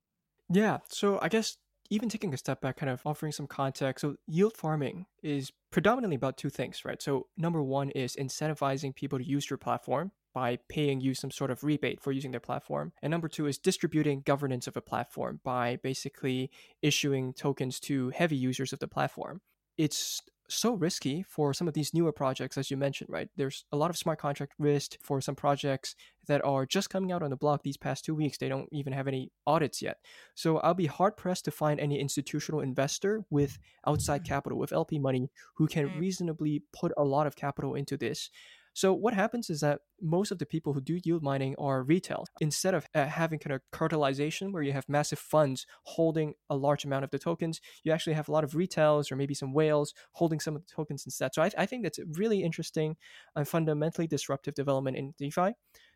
[0.51, 0.79] Yeah.
[0.91, 1.57] So I guess
[1.91, 4.03] even taking a step back, kind of offering some context.
[4.03, 7.01] So, yield farming is predominantly about two things, right?
[7.01, 11.51] So, number one is incentivizing people to use your platform by paying you some sort
[11.51, 12.93] of rebate for using their platform.
[13.01, 16.51] And number two is distributing governance of a platform by basically
[16.83, 19.41] issuing tokens to heavy users of the platform.
[19.79, 23.29] It's so risky for some of these newer projects, as you mentioned, right?
[23.37, 25.95] There's a lot of smart contract risk for some projects
[26.27, 28.39] that are just coming out on the block these past two weeks.
[28.39, 29.99] They don't even have any audits yet.
[30.35, 34.29] So I'll be hard pressed to find any institutional investor with outside mm.
[34.29, 36.01] capital, with LP money, who can mm.
[36.01, 38.31] reasonably put a lot of capital into this.
[38.77, 42.27] So what happens is that most of the people who do yield mining are retail.
[42.43, 46.85] Instead of uh, having kind of cartelization where you have massive funds holding a large
[46.85, 49.95] amount of the tokens, you actually have a lot of retails or maybe some whales
[50.13, 51.33] holding some of the tokens instead.
[51.33, 52.97] So I, I think that's a really interesting
[53.35, 55.55] and fundamentally disruptive development in DeFi.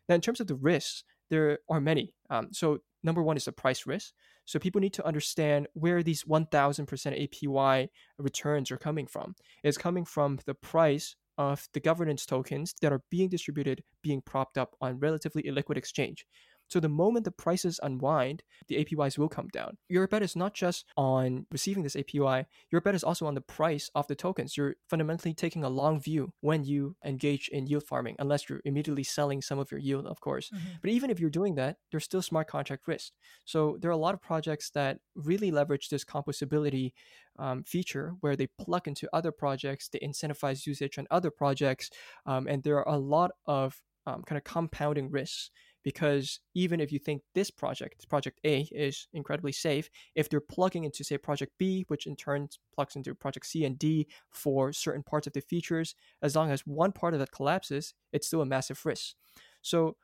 [0.09, 2.15] Now, in terms of the risks, there are many.
[2.31, 4.11] Um, so number one is the price risk.
[4.45, 9.35] So people need to understand where these 1000% APY returns are coming from.
[9.63, 14.57] It's coming from the price of the governance tokens that are being distributed being propped
[14.57, 16.25] up on relatively illiquid exchange.
[16.71, 19.77] So the moment the prices unwind, the APYs will come down.
[19.89, 23.41] Your bet is not just on receiving this APY, your bet is also on the
[23.41, 24.55] price of the tokens.
[24.55, 29.03] You're fundamentally taking a long view when you engage in yield farming, unless you're immediately
[29.03, 30.49] selling some of your yield, of course.
[30.49, 30.75] Mm-hmm.
[30.81, 33.11] But even if you're doing that, there's still smart contract risk.
[33.43, 36.93] So there are a lot of projects that really leverage this composability
[37.37, 41.89] um, feature where they plug into other projects, they incentivize usage on other projects,
[42.25, 45.51] um, and there are a lot of um, kind of compounding risks
[45.83, 50.83] because even if you think this project, project A, is incredibly safe, if they're plugging
[50.83, 55.03] into, say, project B, which in turn plugs into project C and D for certain
[55.03, 58.45] parts of the features, as long as one part of that collapses, it's still a
[58.45, 59.15] massive risk.
[59.61, 59.95] So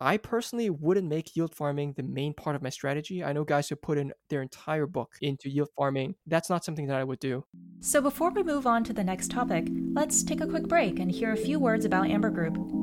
[0.00, 3.24] I personally wouldn't make yield farming the main part of my strategy.
[3.24, 6.14] I know guys who put in their entire book into yield farming.
[6.26, 7.44] That's not something that I would do.
[7.80, 11.10] So before we move on to the next topic, let's take a quick break and
[11.10, 12.77] hear a few words about Amber Group.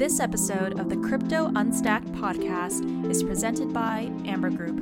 [0.00, 4.78] This episode of the Crypto Unstacked podcast is presented by Amber Group.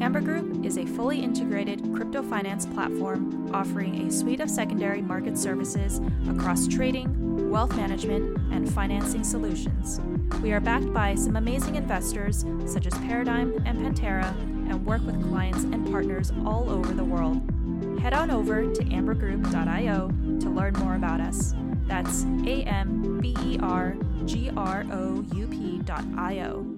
[0.00, 5.36] Amber Group is a fully integrated crypto finance platform offering a suite of secondary market
[5.36, 10.00] services across trading, wealth management, and financing solutions.
[10.40, 14.30] We are backed by some amazing investors such as Paradigm and Pantera
[14.70, 17.42] and work with clients and partners all over the world.
[18.00, 20.08] Head on over to ambergroup.io
[20.40, 21.52] to learn more about us.
[21.86, 26.76] That's A M B E R G R O U P dot I O.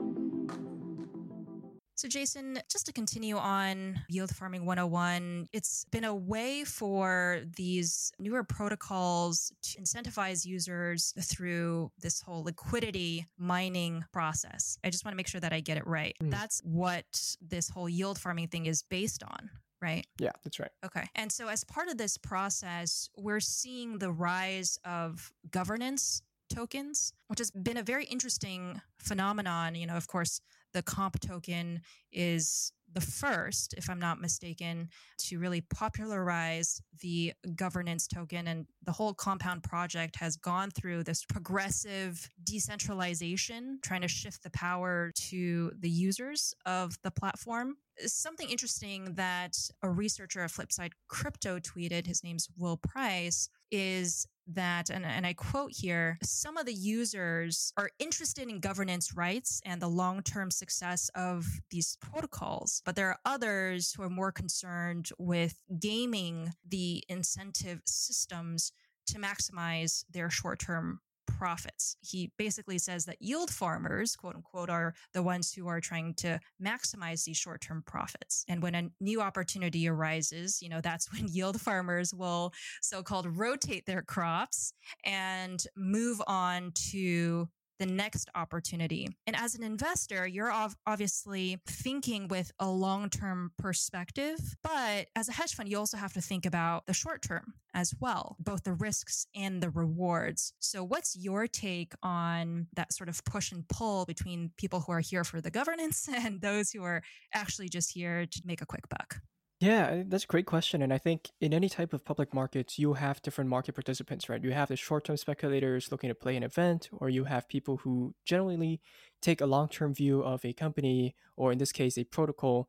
[1.98, 8.12] So, Jason, just to continue on Yield Farming 101, it's been a way for these
[8.20, 14.78] newer protocols to incentivize users through this whole liquidity mining process.
[14.84, 16.14] I just want to make sure that I get it right.
[16.22, 16.30] Mm.
[16.30, 17.04] That's what
[17.40, 20.06] this whole yield farming thing is based on, right?
[20.18, 20.70] Yeah, that's right.
[20.84, 21.04] Okay.
[21.14, 27.38] And so, as part of this process, we're seeing the rise of governance tokens, which
[27.38, 29.74] has been a very interesting phenomenon.
[29.74, 30.40] You know, of course,
[30.72, 31.80] the comp token
[32.12, 34.88] is the first, if I'm not mistaken,
[35.18, 38.48] to really popularize the governance token.
[38.48, 44.50] And the whole compound project has gone through this progressive decentralization, trying to shift the
[44.50, 47.76] power to the users of the platform.
[48.06, 54.88] Something interesting that a researcher at Flipside Crypto tweeted, his name's Will Price, is that,
[54.88, 59.80] and, and I quote here, some of the users are interested in governance rights and
[59.80, 65.10] the long term success of these protocols, but there are others who are more concerned
[65.18, 68.72] with gaming the incentive systems
[69.06, 71.00] to maximize their short term
[71.38, 71.96] profits.
[72.00, 76.40] He basically says that yield farmers, quote unquote, are the ones who are trying to
[76.60, 78.44] maximize these short term profits.
[78.48, 83.38] And when a new opportunity arises, you know, that's when yield farmers will so called
[83.38, 84.72] rotate their crops
[85.04, 87.48] and move on to
[87.78, 89.08] the next opportunity.
[89.26, 90.52] And as an investor, you're
[90.86, 94.38] obviously thinking with a long term perspective.
[94.62, 97.94] But as a hedge fund, you also have to think about the short term as
[98.00, 100.52] well, both the risks and the rewards.
[100.58, 105.00] So, what's your take on that sort of push and pull between people who are
[105.00, 108.88] here for the governance and those who are actually just here to make a quick
[108.88, 109.20] buck?
[109.60, 110.82] Yeah, that's a great question.
[110.82, 114.42] And I think in any type of public markets, you have different market participants, right?
[114.42, 117.78] You have the short term speculators looking to play an event, or you have people
[117.78, 118.80] who generally
[119.20, 122.68] take a long term view of a company, or in this case, a protocol.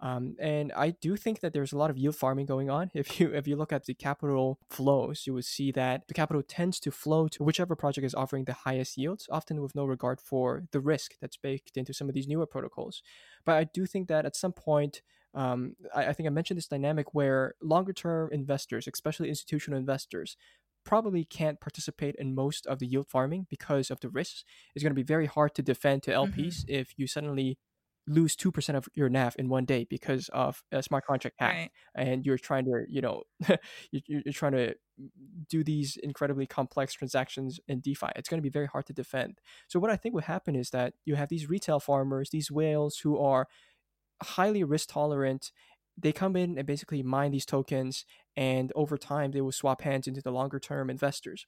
[0.00, 2.90] Um, and I do think that there's a lot of yield farming going on.
[2.94, 6.42] If you if you look at the capital flows, you would see that the capital
[6.42, 10.20] tends to flow to whichever project is offering the highest yields, often with no regard
[10.20, 13.02] for the risk that's baked into some of these newer protocols.
[13.44, 15.00] But I do think that at some point,
[15.34, 20.36] um, I, I think I mentioned this dynamic where longer term investors, especially institutional investors,
[20.84, 24.44] probably can't participate in most of the yield farming because of the risks.
[24.74, 26.74] It's going to be very hard to defend to LPs mm-hmm.
[26.74, 27.58] if you suddenly
[28.06, 31.70] lose 2% of your NAV in one day because of a smart contract hack right.
[31.94, 33.22] and you're trying to, you know,
[33.90, 34.74] you're, you're trying to
[35.48, 38.08] do these incredibly complex transactions in DeFi.
[38.16, 39.38] It's going to be very hard to defend.
[39.68, 42.98] So what I think would happen is that you have these retail farmers, these whales
[42.98, 43.48] who are
[44.24, 45.52] highly risk tolerant.
[45.96, 48.04] They come in and basically mine these tokens,
[48.36, 51.46] and over time, they will swap hands into the longer term investors.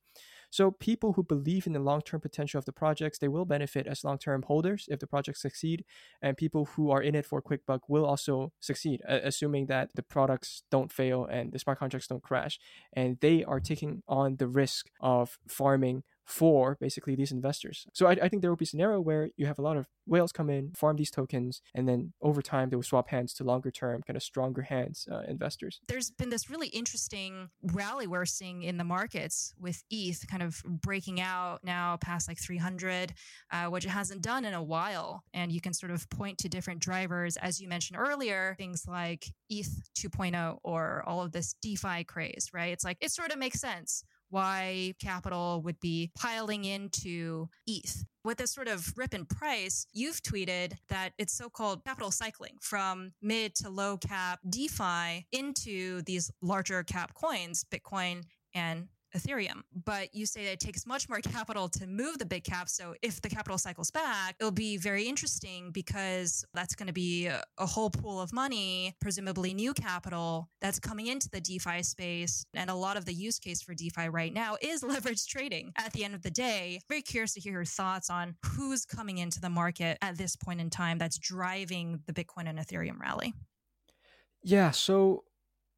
[0.50, 3.88] So, people who believe in the long term potential of the projects, they will benefit
[3.88, 5.84] as long term holders if the projects succeed,
[6.22, 9.90] and people who are in it for a quick buck will also succeed, assuming that
[9.96, 12.60] the products don't fail and the smart contracts don't crash.
[12.92, 17.86] And they are taking on the risk of farming for basically these investors.
[17.92, 19.86] So I, I, think there will be a scenario where you have a lot of
[20.06, 23.44] whales come in, farm these tokens, and then over time they will swap hands to
[23.44, 25.80] longer term, kind of stronger hands uh, investors.
[25.86, 30.60] There's been this really interesting rally we're seeing in the markets with ETH kind of
[30.64, 33.14] breaking out now past like 300,
[33.52, 35.22] uh, which it hasn't done in a while.
[35.32, 39.26] And you can sort of point to different drivers, as you mentioned earlier, things like
[39.48, 42.72] ETH 2.0 or all of this DeFi craze, right?
[42.72, 48.04] It's like it sort of makes sense why capital would be piling into ETH.
[48.24, 52.56] With this sort of rip in price, you've tweeted that it's so called capital cycling
[52.60, 59.62] from mid to low cap DeFi into these larger cap coins, Bitcoin and Ethereum.
[59.84, 62.68] But you say that it takes much more capital to move the big cap.
[62.68, 67.26] So if the capital cycles back, it'll be very interesting because that's going to be
[67.26, 72.44] a, a whole pool of money, presumably new capital that's coming into the DeFi space.
[72.54, 75.72] And a lot of the use case for DeFi right now is leverage trading.
[75.76, 79.18] At the end of the day, very curious to hear your thoughts on who's coming
[79.18, 83.32] into the market at this point in time that's driving the Bitcoin and Ethereum rally.
[84.42, 84.70] Yeah.
[84.70, 85.24] So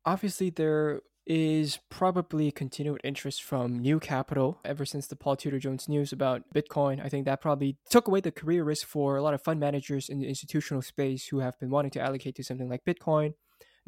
[0.05, 5.87] obviously there is probably continued interest from new capital ever since the Paul Tudor Jones
[5.87, 7.05] news about Bitcoin.
[7.05, 10.09] I think that probably took away the career risk for a lot of fund managers
[10.09, 13.35] in the institutional space who have been wanting to allocate to something like Bitcoin.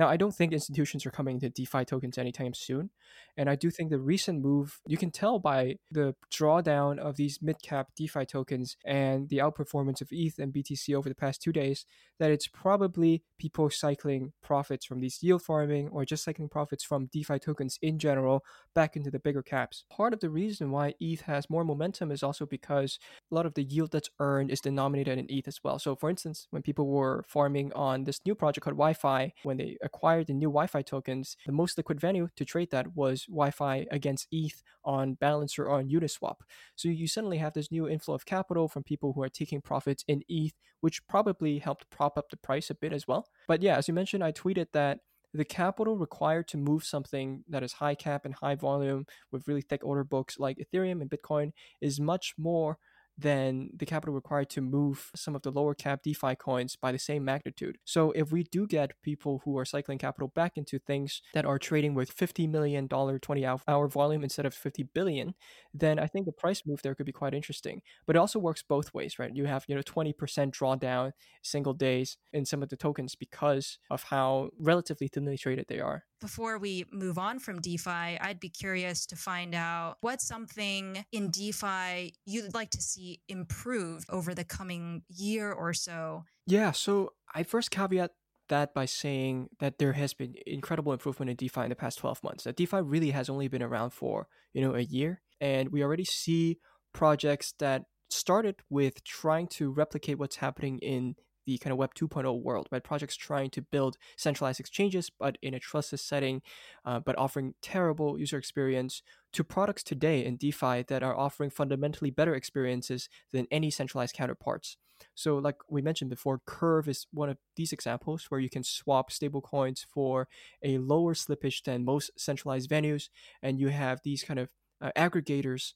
[0.00, 2.88] Now, I don't think institutions are coming to DeFi tokens anytime soon.
[3.36, 7.40] And I do think the recent move, you can tell by the drawdown of these
[7.42, 11.52] mid cap DeFi tokens and the outperformance of ETH and BTC over the past two
[11.52, 11.84] days,
[12.18, 17.10] that it's probably people cycling profits from these yield farming or just cycling profits from
[17.12, 18.42] DeFi tokens in general
[18.74, 19.84] back into the bigger caps.
[19.90, 22.98] Part of the reason why ETH has more momentum is also because
[23.30, 25.78] a lot of the yield that's earned is denominated in ETH as well.
[25.78, 29.76] So, for instance, when people were farming on this new project called YFI, when they
[29.90, 34.28] acquired the new YFI tokens, the most liquid venue to trade that was YFI against
[34.30, 36.36] ETH on Balancer or on Uniswap.
[36.76, 40.04] So you suddenly have this new inflow of capital from people who are taking profits
[40.06, 43.28] in ETH, which probably helped prop up the price a bit as well.
[43.48, 45.00] But yeah, as you mentioned, I tweeted that
[45.32, 49.62] the capital required to move something that is high cap and high volume with really
[49.62, 52.78] thick order books like Ethereum and Bitcoin is much more
[53.20, 56.98] than the capital required to move some of the lower cap DeFi coins by the
[56.98, 57.78] same magnitude.
[57.84, 61.58] So if we do get people who are cycling capital back into things that are
[61.58, 65.34] trading with $50 million 20 hour volume instead of 50 billion,
[65.74, 67.82] then I think the price move there could be quite interesting.
[68.06, 69.34] But it also works both ways, right?
[69.34, 70.14] You have, you know, 20%
[70.52, 71.12] drawdown
[71.42, 76.04] single days in some of the tokens because of how relatively thinly traded they are
[76.20, 81.30] before we move on from DeFi, I'd be curious to find out what's something in
[81.30, 86.24] DeFi you'd like to see improved over the coming year or so.
[86.46, 88.10] Yeah, so I first caveat
[88.48, 92.22] that by saying that there has been incredible improvement in DeFi in the past 12
[92.22, 92.44] months.
[92.44, 96.04] That DeFi really has only been around for, you know, a year and we already
[96.04, 96.58] see
[96.92, 101.14] projects that started with trying to replicate what's happening in
[101.46, 102.82] the kind of Web 2.0 world, right?
[102.82, 106.42] Projects trying to build centralized exchanges, but in a trustless setting,
[106.84, 112.10] uh, but offering terrible user experience, to products today in DeFi that are offering fundamentally
[112.10, 114.76] better experiences than any centralized counterparts.
[115.14, 119.10] So, like we mentioned before, Curve is one of these examples where you can swap
[119.10, 120.28] stablecoins for
[120.62, 123.08] a lower slippage than most centralized venues,
[123.42, 125.72] and you have these kind of uh, aggregators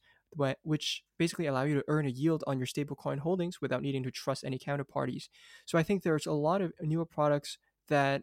[0.63, 4.11] which basically allow you to earn a yield on your stablecoin holdings without needing to
[4.11, 5.29] trust any counterparties.
[5.67, 7.59] So I think there's a lot of newer products
[7.89, 8.23] that,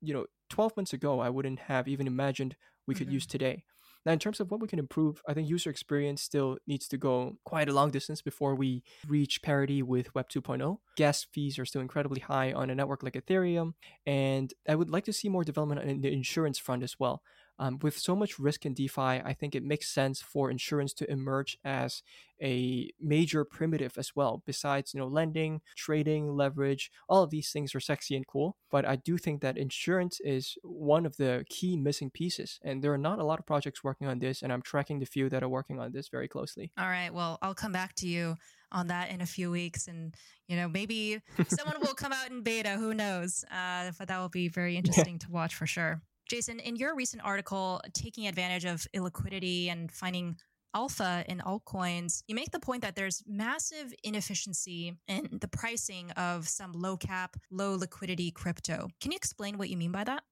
[0.00, 2.56] you know, 12 months ago I wouldn't have even imagined
[2.86, 3.14] we could mm-hmm.
[3.14, 3.64] use today.
[4.04, 6.98] Now, in terms of what we can improve, I think user experience still needs to
[6.98, 10.78] go quite a long distance before we reach parity with Web 2.0.
[10.96, 15.04] Gas fees are still incredibly high on a network like Ethereum, and I would like
[15.04, 17.22] to see more development in the insurance front as well.
[17.58, 21.10] Um, with so much risk in DeFi, I think it makes sense for insurance to
[21.10, 22.02] emerge as
[22.42, 24.42] a major primitive as well.
[24.44, 28.56] Besides, you know, lending, trading, leverage, all of these things are sexy and cool.
[28.70, 32.92] But I do think that insurance is one of the key missing pieces, and there
[32.92, 34.42] are not a lot of projects working on this.
[34.42, 36.72] And I'm tracking the few that are working on this very closely.
[36.76, 37.12] All right.
[37.14, 38.36] Well, I'll come back to you
[38.72, 40.14] on that in a few weeks and
[40.48, 44.30] you know maybe someone will come out in beta who knows uh, but that will
[44.30, 45.26] be very interesting yeah.
[45.26, 50.36] to watch for sure Jason, in your recent article, taking advantage of illiquidity and finding
[50.74, 56.48] alpha in altcoins, you make the point that there's massive inefficiency in the pricing of
[56.48, 58.88] some low cap, low liquidity crypto.
[59.00, 60.22] Can you explain what you mean by that?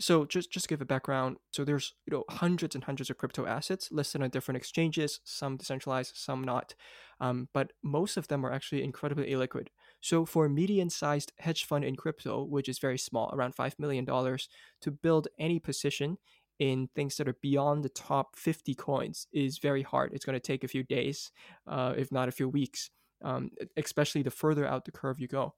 [0.00, 3.46] So just just give a background, so there's you know hundreds and hundreds of crypto
[3.46, 6.74] assets listed on different exchanges, some decentralized, some not,
[7.20, 9.68] um, but most of them are actually incredibly illiquid.
[10.02, 14.04] So for a median-sized hedge fund in crypto, which is very small, around five million
[14.04, 14.48] dollars,
[14.82, 16.18] to build any position
[16.58, 20.12] in things that are beyond the top 50 coins is very hard.
[20.12, 21.32] It's going to take a few days,
[21.66, 22.90] uh, if not a few weeks,
[23.24, 25.54] um, especially the further out the curve you go.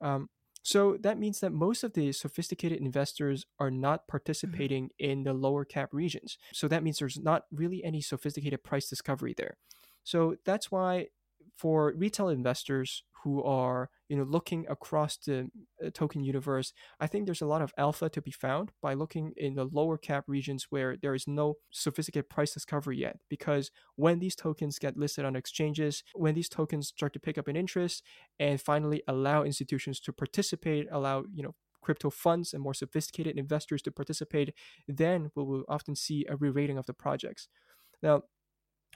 [0.00, 0.28] Um,
[0.62, 4.10] so that means that most of the sophisticated investors are not mm-hmm.
[4.10, 6.38] participating in the lower cap regions.
[6.52, 9.56] So that means there's not really any sophisticated price discovery there.
[10.04, 11.08] So that's why
[11.56, 15.48] for retail investors who are you know looking across the
[15.84, 19.32] uh, token universe i think there's a lot of alpha to be found by looking
[19.36, 23.18] in the lower cap regions where there is no sophisticated price discovery yet.
[23.28, 27.48] Because when these tokens get listed on exchanges when these tokens start to pick up
[27.48, 28.02] in interest
[28.38, 33.82] and finally allow institutions to participate allow you know crypto funds and more sophisticated investors
[33.82, 34.54] to participate
[34.86, 37.48] then we will often see a re-rating of the projects.
[38.02, 38.22] Now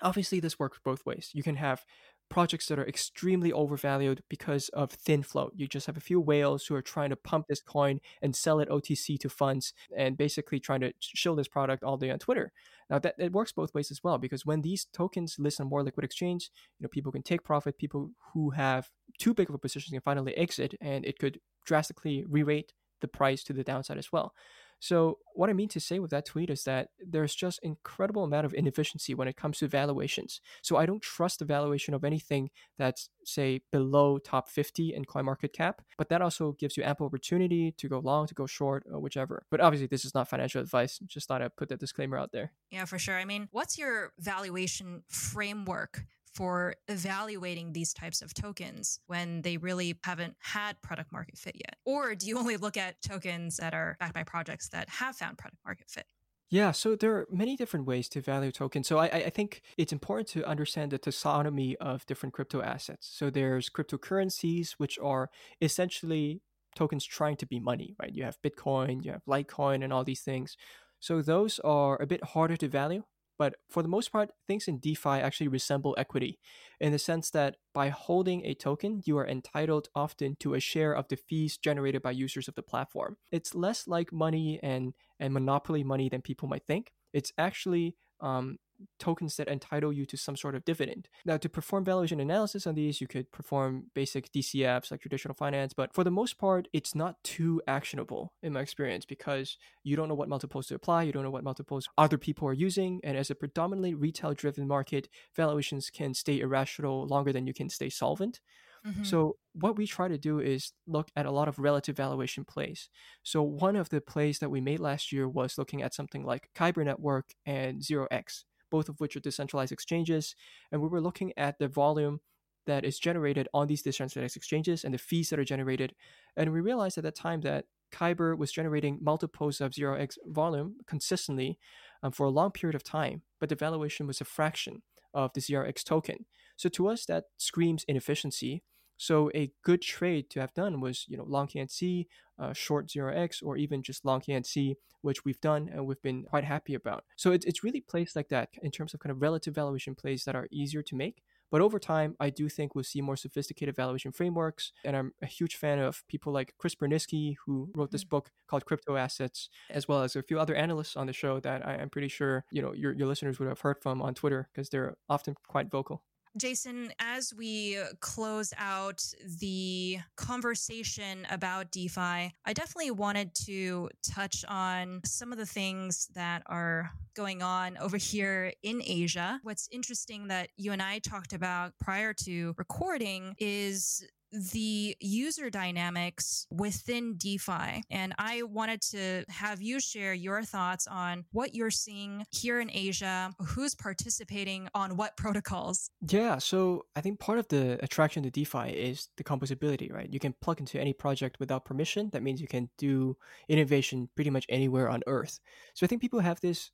[0.03, 1.31] obviously this works both ways.
[1.33, 1.85] You can have
[2.29, 5.53] projects that are extremely overvalued because of thin float.
[5.57, 8.61] You just have a few whales who are trying to pump this coin and sell
[8.61, 12.53] it OTC to funds and basically trying to show this product all day on Twitter.
[12.91, 15.83] Now that it works both ways as well because when these tokens list on more
[15.83, 17.79] liquid exchange, you know people can take profit.
[17.79, 22.25] People who have too big of a position can finally exit, and it could drastically
[22.29, 24.35] re-rate the price to the downside as well.
[24.81, 28.47] So what I mean to say with that tweet is that there's just incredible amount
[28.47, 30.41] of inefficiency when it comes to valuations.
[30.63, 35.75] So I don't trust the valuation of anything that's say below top 50 in CoinMarketCap,
[35.99, 39.45] but that also gives you ample opportunity to go long, to go short, or whichever.
[39.51, 40.99] But obviously this is not financial advice.
[41.07, 42.53] Just thought I'd put that disclaimer out there.
[42.71, 43.17] Yeah, for sure.
[43.17, 46.05] I mean, what's your valuation framework
[46.37, 51.77] for evaluating these types of tokens when they really haven't had product market fit yet?
[51.87, 55.39] Or do you only look at tokens that are backed by projects that have found
[55.39, 56.05] product market fit?
[56.51, 58.87] Yeah, so there are many different ways to value tokens.
[58.87, 63.11] So I, I think it's important to understand the taxonomy of different crypto assets.
[63.13, 65.31] So there's cryptocurrencies, which are
[65.61, 66.43] essentially
[66.77, 68.15] tokens trying to be money, right?
[68.15, 70.57] You have Bitcoin, you have Litecoin, and all these things.
[71.01, 73.03] So those are a bit harder to value
[73.39, 76.39] but for the most part, things in DeFi actually resemble equity
[76.81, 80.93] in the sense that by holding a token, you are entitled often to a share
[80.93, 83.17] of the fees generated by users of the platform.
[83.31, 86.93] It's less like money and, and monopoly money than people might think.
[87.13, 88.59] It's actually um,
[88.99, 91.09] tokens that entitle you to some sort of dividend.
[91.25, 95.73] Now, to perform valuation analysis on these, you could perform basic DCFs like traditional finance,
[95.73, 100.09] but for the most part, it's not too actionable in my experience because you don't
[100.09, 103.17] know what multiples to apply, you don't know what multiples other people are using, and
[103.17, 107.89] as a predominantly retail driven market, valuations can stay irrational longer than you can stay
[107.89, 108.41] solvent.
[108.87, 109.03] Mm-hmm.
[109.03, 112.89] So what we try to do is look at a lot of relative valuation plays.
[113.23, 116.51] So one of the plays that we made last year was looking at something like
[116.55, 120.35] Kyber Network and 0x both of which are decentralized exchanges.
[120.71, 122.21] And we were looking at the volume
[122.67, 125.95] that is generated on these decentralized exchanges and the fees that are generated.
[126.37, 131.59] And we realized at that time that Kyber was generating multiples of 0x volume consistently
[132.03, 134.83] um, for a long period of time, but the valuation was a fraction
[135.15, 136.27] of the 0x token.
[136.57, 138.63] So to us, that screams inefficiency.
[138.97, 142.07] So a good trade to have done was, you know, long KNC,
[142.39, 146.45] uh, short 0x, or even just long KNC, which we've done and we've been quite
[146.45, 147.05] happy about.
[147.17, 150.25] So it's, it's really plays like that in terms of kind of relative valuation plays
[150.25, 151.23] that are easier to make.
[151.51, 154.73] But over time, I do think we'll see more sophisticated valuation frameworks.
[154.85, 158.09] And I'm a huge fan of people like Chris Burniske, who wrote this mm-hmm.
[158.09, 161.67] book called Crypto Assets, as well as a few other analysts on the show that
[161.67, 164.49] I, am pretty sure you know your, your listeners would have heard from on Twitter
[164.53, 166.03] because they're often quite vocal.
[166.37, 169.03] Jason, as we uh, close out
[169.41, 176.43] the conversation about DeFi, I definitely wanted to touch on some of the things that
[176.47, 179.41] are going on over here in Asia.
[179.43, 186.47] What's interesting that you and I talked about prior to recording is the user dynamics
[186.51, 187.83] within DeFi.
[187.91, 192.71] And I wanted to have you share your thoughts on what you're seeing here in
[192.73, 195.91] Asia, who's participating on what protocols.
[196.09, 200.13] Yeah, so I think part of the attraction to DeFi is the composability, right?
[200.13, 202.11] You can plug into any project without permission.
[202.13, 203.17] That means you can do
[203.49, 205.41] innovation pretty much anywhere on earth.
[205.75, 206.71] So I think people have this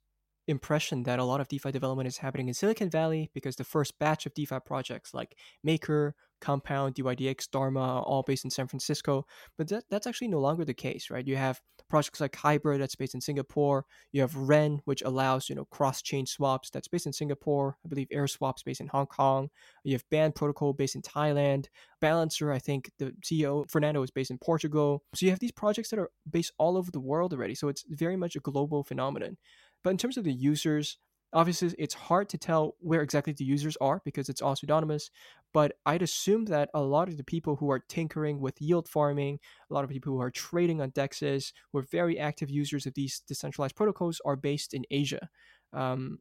[0.48, 3.98] impression that a lot of DeFi development is happening in Silicon Valley because the first
[3.98, 9.24] batch of DeFi projects like Maker, Compound, DYDX, Dharma, are all based in San Francisco.
[9.56, 11.26] But that, that's actually no longer the case, right?
[11.26, 13.86] You have projects like Kyber that's based in Singapore.
[14.10, 17.78] You have Ren, which allows you know cross-chain swaps that's based in Singapore.
[17.84, 19.48] I believe AirSwap's based in Hong Kong.
[19.84, 21.66] You have Band Protocol based in Thailand.
[22.00, 25.04] Balancer, I think the CEO Fernando is based in Portugal.
[25.14, 27.54] So you have these projects that are based all over the world already.
[27.54, 29.36] So it's very much a global phenomenon.
[29.82, 30.98] But in terms of the users,
[31.32, 35.10] obviously it's hard to tell where exactly the users are because it's all pseudonymous
[35.54, 39.38] but i'd assume that a lot of the people who are tinkering with yield farming
[39.70, 42.92] a lot of people who are trading on dexes who are very active users of
[42.92, 45.30] these decentralized protocols are based in asia
[45.72, 46.18] um,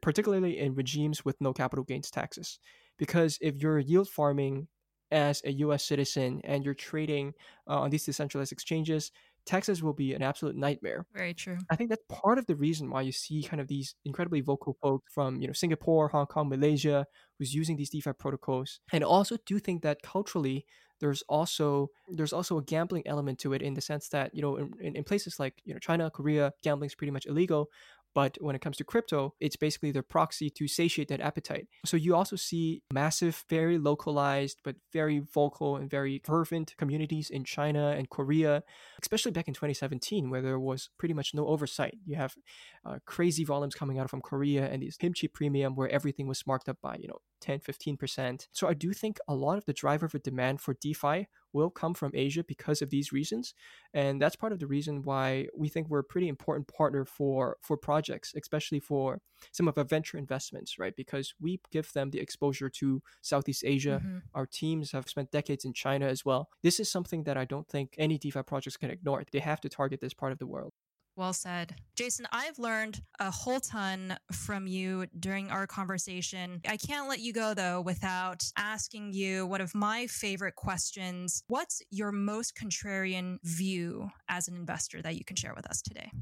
[0.00, 2.58] particularly in regimes with no capital gains taxes.
[2.98, 4.68] Because if you're yield farming
[5.10, 7.32] as a us citizen and you're trading
[7.68, 9.10] uh, on these decentralized exchanges
[9.48, 11.06] Taxes will be an absolute nightmare.
[11.14, 11.56] Very true.
[11.70, 14.76] I think that's part of the reason why you see kind of these incredibly vocal
[14.82, 17.06] folks from, you know, Singapore, Hong Kong, Malaysia,
[17.38, 18.80] who's using these DeFi protocols.
[18.92, 20.66] And I also do think that culturally,
[21.00, 24.56] there's also there's also a gambling element to it in the sense that you know
[24.56, 27.70] in, in places like you know China, Korea, gambling is pretty much illegal.
[28.18, 31.68] But when it comes to crypto, it's basically their proxy to satiate that appetite.
[31.86, 37.44] So you also see massive, very localized, but very vocal and very fervent communities in
[37.44, 38.64] China and Korea,
[39.00, 41.96] especially back in 2017, where there was pretty much no oversight.
[42.04, 42.34] You have
[42.84, 46.68] uh, crazy volumes coming out from Korea and these kimchi premium where everything was marked
[46.68, 48.48] up by, you know, 10, 15%.
[48.50, 51.94] So I do think a lot of the driver for demand for DeFi will come
[51.94, 53.54] from Asia because of these reasons.
[53.94, 57.56] And that's part of the reason why we think we're a pretty important partner for,
[57.62, 59.20] for projects, especially for
[59.52, 60.94] some of our venture investments, right?
[60.96, 64.00] Because we give them the exposure to Southeast Asia.
[64.04, 64.18] Mm-hmm.
[64.34, 66.48] Our teams have spent decades in China as well.
[66.62, 69.24] This is something that I don't think any DeFi projects can ignore.
[69.30, 70.72] They have to target this part of the world.
[71.18, 71.74] Well said.
[71.96, 76.60] Jason, I've learned a whole ton from you during our conversation.
[76.64, 81.42] I can't let you go, though, without asking you one of my favorite questions.
[81.48, 86.12] What's your most contrarian view as an investor that you can share with us today?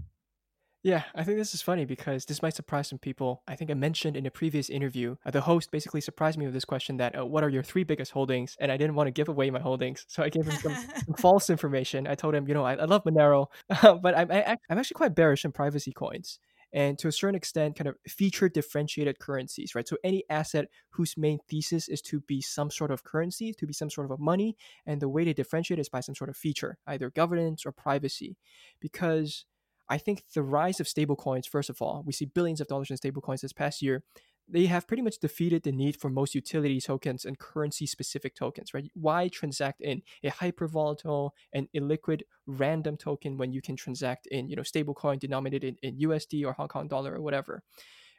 [0.86, 3.42] Yeah, I think this is funny because this might surprise some people.
[3.48, 6.54] I think I mentioned in a previous interview, uh, the host basically surprised me with
[6.54, 8.56] this question that, uh, what are your three biggest holdings?
[8.60, 10.04] And I didn't want to give away my holdings.
[10.06, 12.06] So I gave him some, some false information.
[12.06, 13.48] I told him, you know, I, I love Monero,
[13.82, 16.38] but I'm, I, I'm actually quite bearish on privacy coins
[16.72, 21.16] and to a certain extent kind of feature differentiated currencies right so any asset whose
[21.16, 24.20] main thesis is to be some sort of currency to be some sort of a
[24.20, 27.70] money and the way to differentiate is by some sort of feature either governance or
[27.70, 28.36] privacy
[28.80, 29.44] because
[29.88, 32.96] I think the rise of stablecoins, first of all, we see billions of dollars in
[32.96, 34.02] stablecoins this past year.
[34.48, 38.72] They have pretty much defeated the need for most utility tokens and currency specific tokens,
[38.72, 38.88] right?
[38.94, 44.48] Why transact in a hyper volatile and illiquid random token when you can transact in,
[44.48, 47.62] you know, stablecoin denominated in, in USD or Hong Kong dollar or whatever?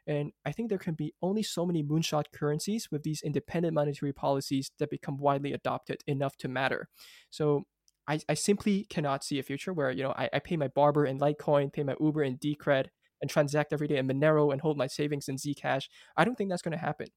[0.05, 4.13] And I think there can be only so many moonshot currencies with these independent monetary
[4.13, 6.87] policies that become widely adopted enough to matter.
[7.29, 7.65] So
[8.07, 11.05] I, I simply cannot see a future where you know I, I pay my barber
[11.05, 12.87] in Litecoin, pay my Uber in Decred,
[13.21, 15.85] and transact every day in Monero and hold my savings in Zcash.
[16.15, 17.07] I don't think that's going to happen.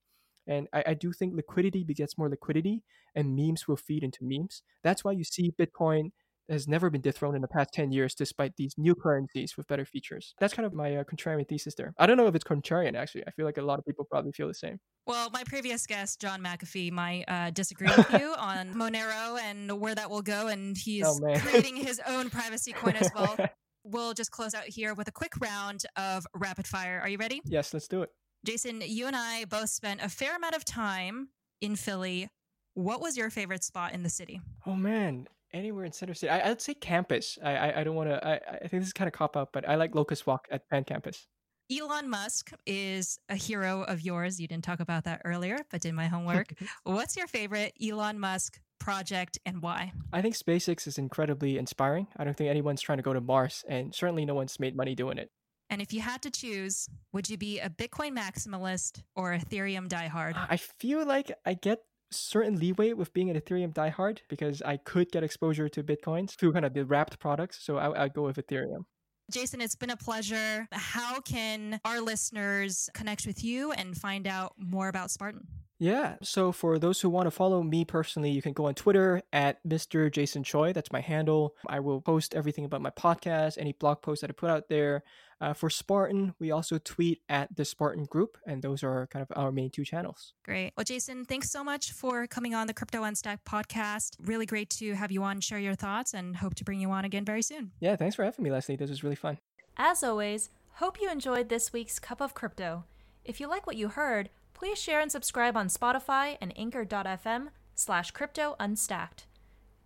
[0.46, 2.82] And I, I do think liquidity begets more liquidity,
[3.14, 4.62] and memes will feed into memes.
[4.82, 6.10] That's why you see Bitcoin
[6.50, 9.84] has never been dethroned in the past 10 years despite these new currencies with better
[9.84, 10.34] features.
[10.40, 11.94] That's kind of my uh, contrarian thesis there.
[11.98, 13.24] I don't know if it's contrarian, actually.
[13.26, 14.78] I feel like a lot of people probably feel the same.
[15.06, 19.94] Well, my previous guest, John McAfee, might uh, disagree with you on Monero and where
[19.94, 20.48] that will go.
[20.48, 23.36] And he's oh, creating his own privacy coin as well.
[23.84, 27.00] we'll just close out here with a quick round of rapid fire.
[27.02, 27.40] Are you ready?
[27.44, 28.10] Yes, let's do it.
[28.44, 31.28] Jason, you and I both spent a fair amount of time
[31.60, 32.28] in Philly.
[32.74, 34.40] What was your favorite spot in the city?
[34.66, 36.30] Oh man, anywhere in Center City.
[36.30, 37.38] I, would say campus.
[37.42, 38.26] I I, I don't want to.
[38.26, 40.68] I, I think this is kind of cop out, but I like Locust Walk at
[40.68, 41.26] Penn Campus.
[41.70, 44.40] Elon Musk is a hero of yours.
[44.40, 46.52] You didn't talk about that earlier, but did my homework.
[46.82, 49.92] What's your favorite Elon Musk project and why?
[50.12, 52.08] I think SpaceX is incredibly inspiring.
[52.16, 54.96] I don't think anyone's trying to go to Mars, and certainly no one's made money
[54.96, 55.30] doing it.
[55.70, 60.34] And if you had to choose, would you be a Bitcoin maximalist or Ethereum diehard?
[60.34, 61.78] I feel like I get
[62.10, 66.52] certain leeway with being an Ethereum diehard because I could get exposure to Bitcoins through
[66.52, 67.64] kind of the wrapped products.
[67.64, 68.84] So I, I'd go with Ethereum.
[69.30, 70.66] Jason, it's been a pleasure.
[70.72, 75.46] How can our listeners connect with you and find out more about Spartan?
[75.80, 76.16] Yeah.
[76.22, 79.66] So for those who want to follow me personally, you can go on Twitter at
[79.66, 80.12] Mr.
[80.12, 80.74] Jason Choi.
[80.74, 81.56] That's my handle.
[81.66, 85.02] I will post everything about my podcast, any blog posts that I put out there.
[85.40, 89.34] Uh, for Spartan, we also tweet at the Spartan Group, and those are kind of
[89.38, 90.34] our main two channels.
[90.44, 90.74] Great.
[90.76, 94.16] Well, Jason, thanks so much for coming on the Crypto Unstacked podcast.
[94.20, 97.06] Really great to have you on, share your thoughts, and hope to bring you on
[97.06, 97.72] again very soon.
[97.80, 98.76] Yeah, thanks for having me, Leslie.
[98.76, 99.38] This was really fun.
[99.78, 102.84] As always, hope you enjoyed this week's Cup of Crypto.
[103.24, 104.28] If you like what you heard,
[104.60, 109.26] please share and subscribe on Spotify and anchor.fm slash crypto unstacked.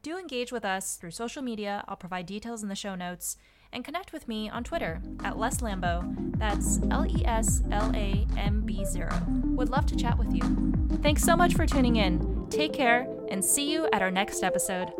[0.02, 1.84] Do engage with us through social media.
[1.86, 3.36] I'll provide details in the show notes.
[3.72, 6.12] And connect with me on Twitter at Les Lambo.
[6.38, 9.08] That's L E S L A M B 0.
[9.54, 10.42] Would love to chat with you.
[11.02, 12.48] Thanks so much for tuning in.
[12.50, 14.92] Take care and see you at our next episode.